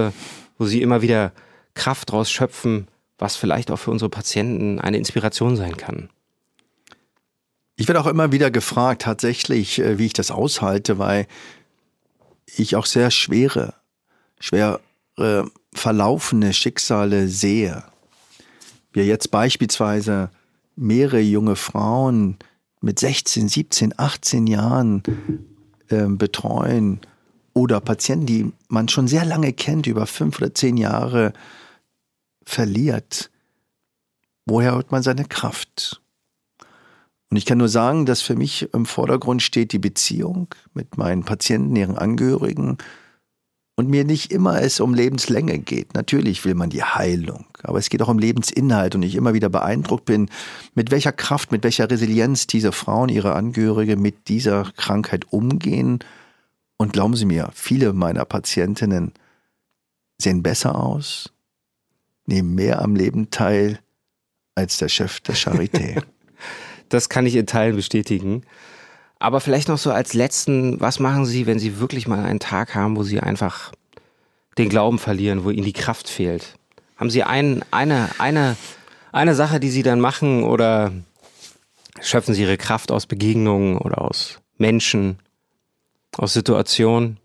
wo 0.57 0.65
Sie 0.65 0.81
immer 0.81 1.01
wieder 1.01 1.31
Kraft 1.73 2.11
draus 2.11 2.29
schöpfen, 2.29 2.87
was 3.17 3.35
vielleicht 3.35 3.71
auch 3.71 3.77
für 3.77 3.91
unsere 3.91 4.09
Patienten 4.09 4.79
eine 4.79 4.97
Inspiration 4.97 5.55
sein 5.55 5.77
kann? 5.77 6.09
Ich 7.75 7.87
werde 7.87 8.01
auch 8.01 8.07
immer 8.07 8.31
wieder 8.31 8.51
gefragt, 8.51 9.03
tatsächlich, 9.03 9.79
äh, 9.79 9.97
wie 9.97 10.07
ich 10.07 10.13
das 10.13 10.31
aushalte, 10.31 10.99
weil 10.99 11.27
ich 12.57 12.75
auch 12.75 12.85
sehr 12.85 13.09
schwere, 13.09 13.73
schwer 14.39 14.81
äh, 15.17 15.43
verlaufene 15.73 16.53
Schicksale 16.53 17.27
sehe. 17.27 17.83
Wir 18.91 19.05
jetzt 19.05 19.31
beispielsweise 19.31 20.29
mehrere 20.75 21.19
junge 21.19 21.55
Frauen 21.55 22.37
mit 22.81 22.99
16, 22.99 23.47
17, 23.47 23.93
18 23.97 24.47
Jahren 24.47 25.03
äh, 25.89 26.05
betreuen 26.07 26.99
oder 27.53 27.79
Patienten, 27.79 28.25
die 28.25 28.53
man 28.67 28.87
schon 28.87 29.07
sehr 29.07 29.25
lange 29.25 29.53
kennt, 29.53 29.87
über 29.87 30.05
fünf 30.05 30.37
oder 30.37 30.53
zehn 30.53 30.77
Jahre 30.77 31.33
verliert. 32.45 33.29
Woher 34.45 34.75
holt 34.75 34.91
man 34.91 35.03
seine 35.03 35.25
Kraft? 35.25 36.01
Und 37.29 37.37
ich 37.37 37.45
kann 37.45 37.59
nur 37.59 37.69
sagen, 37.69 38.05
dass 38.05 38.21
für 38.21 38.35
mich 38.35 38.73
im 38.73 38.85
Vordergrund 38.85 39.43
steht 39.43 39.71
die 39.71 39.79
Beziehung 39.79 40.47
mit 40.73 40.97
meinen 40.97 41.23
Patienten, 41.23 41.75
ihren 41.75 41.97
Angehörigen 41.97 42.77
und 43.79 43.89
mir 43.89 44.03
nicht 44.03 44.33
immer 44.33 44.61
es 44.61 44.81
um 44.81 44.93
Lebenslänge 44.93 45.57
geht. 45.57 45.93
Natürlich 45.93 46.43
will 46.43 46.53
man 46.53 46.69
die 46.69 46.83
Heilung, 46.83 47.45
aber 47.63 47.79
es 47.79 47.89
geht 47.89 48.01
auch 48.01 48.09
um 48.09 48.19
Lebensinhalt 48.19 48.93
und 48.93 49.03
ich 49.03 49.15
immer 49.15 49.33
wieder 49.33 49.47
beeindruckt 49.47 50.03
bin, 50.03 50.29
mit 50.75 50.91
welcher 50.91 51.13
Kraft, 51.13 51.53
mit 51.53 51.63
welcher 51.63 51.89
Resilienz 51.89 52.45
diese 52.45 52.73
Frauen, 52.73 53.07
ihre 53.07 53.35
Angehörige 53.35 53.95
mit 53.95 54.27
dieser 54.27 54.65
Krankheit 54.75 55.31
umgehen. 55.31 55.99
Und 56.75 56.91
glauben 56.91 57.15
Sie 57.15 57.23
mir, 57.23 57.51
viele 57.53 57.93
meiner 57.93 58.25
Patientinnen 58.25 59.13
sehen 60.21 60.43
besser 60.43 60.75
aus, 60.75 61.31
nehmen 62.25 62.55
mehr 62.55 62.81
am 62.81 62.97
Leben 62.97 63.31
teil 63.31 63.79
als 64.55 64.75
der 64.75 64.89
Chef 64.89 65.21
der 65.21 65.35
Charité. 65.35 66.03
Das 66.89 67.07
kann 67.07 67.27
ich 67.27 67.35
in 67.35 67.45
Teilen 67.45 67.75
bestätigen. 67.75 68.41
Aber 69.19 69.41
vielleicht 69.41 69.67
noch 69.67 69.77
so 69.77 69.91
als 69.91 70.13
letzten, 70.13 70.79
was 70.79 70.99
machen 70.99 71.25
Sie, 71.25 71.45
wenn 71.45 71.59
Sie 71.59 71.79
wirklich 71.79 72.07
mal 72.07 72.23
einen 72.23 72.39
Tag 72.39 72.73
haben, 72.73 72.95
wo 72.95 73.03
Sie 73.03 73.19
einfach 73.19 73.73
den 74.57 74.69
Glauben 74.69 74.97
verlieren, 74.97 75.43
wo 75.43 75.51
Ihnen 75.51 75.65
die 75.65 75.73
Kraft 75.73 76.09
fehlt? 76.09 76.55
Haben 76.95 77.09
Sie 77.09 77.23
ein, 77.23 77.63
eine, 77.69 78.09
eine, 78.17 78.55
eine 79.11 79.35
Sache, 79.35 79.59
die 79.59 79.69
Sie 79.69 79.83
dann 79.83 79.99
machen 79.99 80.43
oder 80.43 80.93
schöpfen 82.01 82.33
Sie 82.33 82.43
Ihre 82.43 82.57
Kraft 82.57 82.91
aus 82.91 83.05
Begegnungen 83.07 83.77
oder 83.77 84.01
aus 84.01 84.39
Menschen, 84.57 85.19
aus 86.17 86.31
Situationen? 86.33 87.17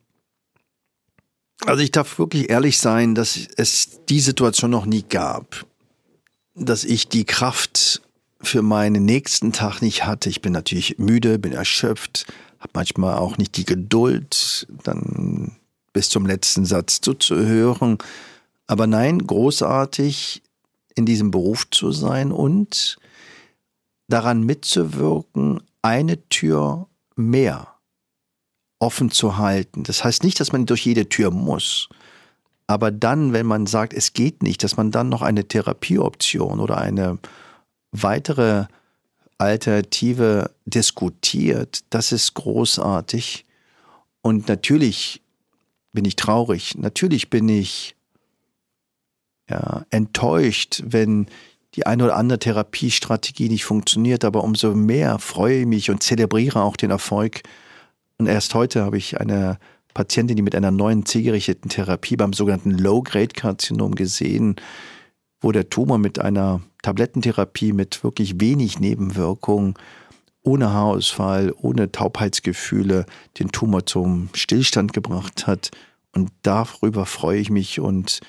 Also 1.64 1.82
ich 1.82 1.92
darf 1.92 2.18
wirklich 2.18 2.50
ehrlich 2.50 2.78
sein, 2.78 3.14
dass 3.14 3.36
es 3.56 4.04
die 4.08 4.20
Situation 4.20 4.70
noch 4.70 4.84
nie 4.84 5.02
gab, 5.02 5.64
dass 6.56 6.84
ich 6.84 7.08
die 7.08 7.24
Kraft 7.24 8.02
für 8.44 8.62
meinen 8.62 9.04
nächsten 9.04 9.52
Tag 9.52 9.80
nicht 9.80 10.06
hatte. 10.06 10.28
Ich 10.28 10.42
bin 10.42 10.52
natürlich 10.52 10.98
müde, 10.98 11.38
bin 11.38 11.52
erschöpft, 11.52 12.26
habe 12.58 12.72
manchmal 12.74 13.16
auch 13.18 13.38
nicht 13.38 13.56
die 13.56 13.64
Geduld, 13.64 14.66
dann 14.82 15.56
bis 15.92 16.08
zum 16.08 16.26
letzten 16.26 16.64
Satz 16.64 17.00
zuzuhören. 17.00 17.98
Aber 18.66 18.86
nein, 18.86 19.18
großartig 19.18 20.42
in 20.94 21.06
diesem 21.06 21.30
Beruf 21.30 21.68
zu 21.70 21.92
sein 21.92 22.32
und 22.32 22.98
daran 24.08 24.42
mitzuwirken, 24.42 25.62
eine 25.82 26.28
Tür 26.28 26.88
mehr 27.16 27.68
offen 28.78 29.10
zu 29.10 29.38
halten. 29.38 29.82
Das 29.82 30.04
heißt 30.04 30.24
nicht, 30.24 30.40
dass 30.40 30.52
man 30.52 30.66
durch 30.66 30.84
jede 30.84 31.08
Tür 31.08 31.30
muss. 31.30 31.88
Aber 32.66 32.90
dann, 32.90 33.32
wenn 33.32 33.46
man 33.46 33.66
sagt, 33.66 33.92
es 33.92 34.12
geht 34.12 34.42
nicht, 34.42 34.62
dass 34.62 34.76
man 34.76 34.90
dann 34.90 35.08
noch 35.08 35.22
eine 35.22 35.46
Therapieoption 35.46 36.60
oder 36.60 36.78
eine 36.78 37.18
weitere 37.94 38.66
Alternative 39.38 40.50
diskutiert, 40.66 41.84
das 41.90 42.12
ist 42.12 42.34
großartig. 42.34 43.46
Und 44.20 44.48
natürlich 44.48 45.22
bin 45.92 46.04
ich 46.04 46.16
traurig, 46.16 46.76
natürlich 46.76 47.30
bin 47.30 47.48
ich 47.48 47.94
ja, 49.48 49.84
enttäuscht, 49.90 50.82
wenn 50.84 51.26
die 51.74 51.86
eine 51.86 52.04
oder 52.04 52.16
andere 52.16 52.38
Therapiestrategie 52.38 53.48
nicht 53.48 53.64
funktioniert, 53.64 54.24
aber 54.24 54.44
umso 54.44 54.74
mehr 54.74 55.18
freue 55.18 55.60
ich 55.60 55.66
mich 55.66 55.90
und 55.90 56.02
zelebriere 56.02 56.62
auch 56.62 56.76
den 56.76 56.90
Erfolg. 56.90 57.42
Und 58.18 58.26
erst 58.26 58.54
heute 58.54 58.84
habe 58.84 58.96
ich 58.96 59.20
eine 59.20 59.58
Patientin, 59.92 60.36
die 60.36 60.42
mit 60.42 60.54
einer 60.54 60.70
neuen 60.70 61.04
zielgerichteten 61.04 61.68
Therapie 61.68 62.16
beim 62.16 62.32
sogenannten 62.32 62.70
Low-Grade-Karzinom 62.70 63.94
gesehen, 63.94 64.56
wo 65.44 65.52
der 65.52 65.68
Tumor 65.68 65.98
mit 65.98 66.18
einer 66.18 66.62
Tablettentherapie 66.82 67.72
mit 67.72 68.02
wirklich 68.02 68.40
wenig 68.40 68.80
Nebenwirkungen, 68.80 69.74
ohne 70.42 70.72
Haarausfall, 70.72 71.52
ohne 71.56 71.92
Taubheitsgefühle 71.92 73.06
den 73.38 73.52
Tumor 73.52 73.86
zum 73.86 74.30
Stillstand 74.34 74.92
gebracht 74.92 75.46
hat. 75.46 75.70
Und 76.12 76.30
darüber 76.42 77.06
freue 77.06 77.38
ich 77.38 77.50
mich 77.50 77.78
und 77.78 78.20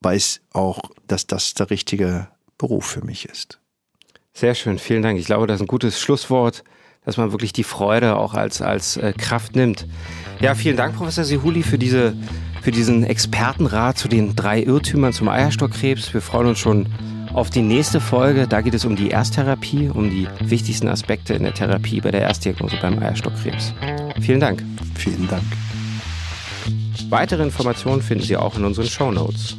weiß 0.00 0.40
auch, 0.52 0.80
dass 1.06 1.26
das 1.26 1.54
der 1.54 1.70
richtige 1.70 2.28
Beruf 2.56 2.86
für 2.86 3.04
mich 3.04 3.26
ist. 3.26 3.60
Sehr 4.32 4.54
schön, 4.54 4.78
vielen 4.78 5.02
Dank. 5.02 5.18
Ich 5.18 5.26
glaube, 5.26 5.46
das 5.46 5.56
ist 5.56 5.62
ein 5.62 5.68
gutes 5.68 6.00
Schlusswort, 6.00 6.64
dass 7.04 7.16
man 7.16 7.32
wirklich 7.32 7.52
die 7.52 7.64
Freude 7.64 8.16
auch 8.16 8.34
als, 8.34 8.62
als 8.62 8.96
äh, 8.96 9.12
Kraft 9.16 9.56
nimmt. 9.56 9.86
Ja, 10.40 10.54
vielen 10.54 10.76
Dank, 10.76 10.96
Professor 10.96 11.24
Sihuli, 11.24 11.62
für, 11.62 11.78
diese, 11.78 12.14
für 12.62 12.70
diesen 12.70 13.04
Expertenrat 13.04 13.98
zu 13.98 14.08
den 14.08 14.34
drei 14.36 14.62
Irrtümern 14.62 15.12
zum 15.12 15.28
Eierstockkrebs. 15.28 16.12
Wir 16.12 16.20
freuen 16.20 16.48
uns 16.48 16.58
schon 16.58 16.86
auf 17.32 17.50
die 17.50 17.62
nächste 17.62 18.00
Folge. 18.00 18.46
Da 18.48 18.60
geht 18.60 18.74
es 18.74 18.84
um 18.84 18.96
die 18.96 19.10
Ersttherapie, 19.10 19.90
um 19.92 20.10
die 20.10 20.28
wichtigsten 20.40 20.88
Aspekte 20.88 21.34
in 21.34 21.44
der 21.44 21.54
Therapie 21.54 22.00
bei 22.00 22.10
der 22.10 22.22
Erstdiagnose 22.22 22.76
beim 22.80 22.98
Eierstockkrebs. 22.98 23.72
Vielen 24.20 24.40
Dank. 24.40 24.62
Vielen 24.94 25.28
Dank. 25.28 25.44
Weitere 27.10 27.42
Informationen 27.42 28.02
finden 28.02 28.24
Sie 28.24 28.36
auch 28.36 28.56
in 28.56 28.64
unseren 28.64 28.86
Show 28.86 29.10
Notes. 29.10 29.56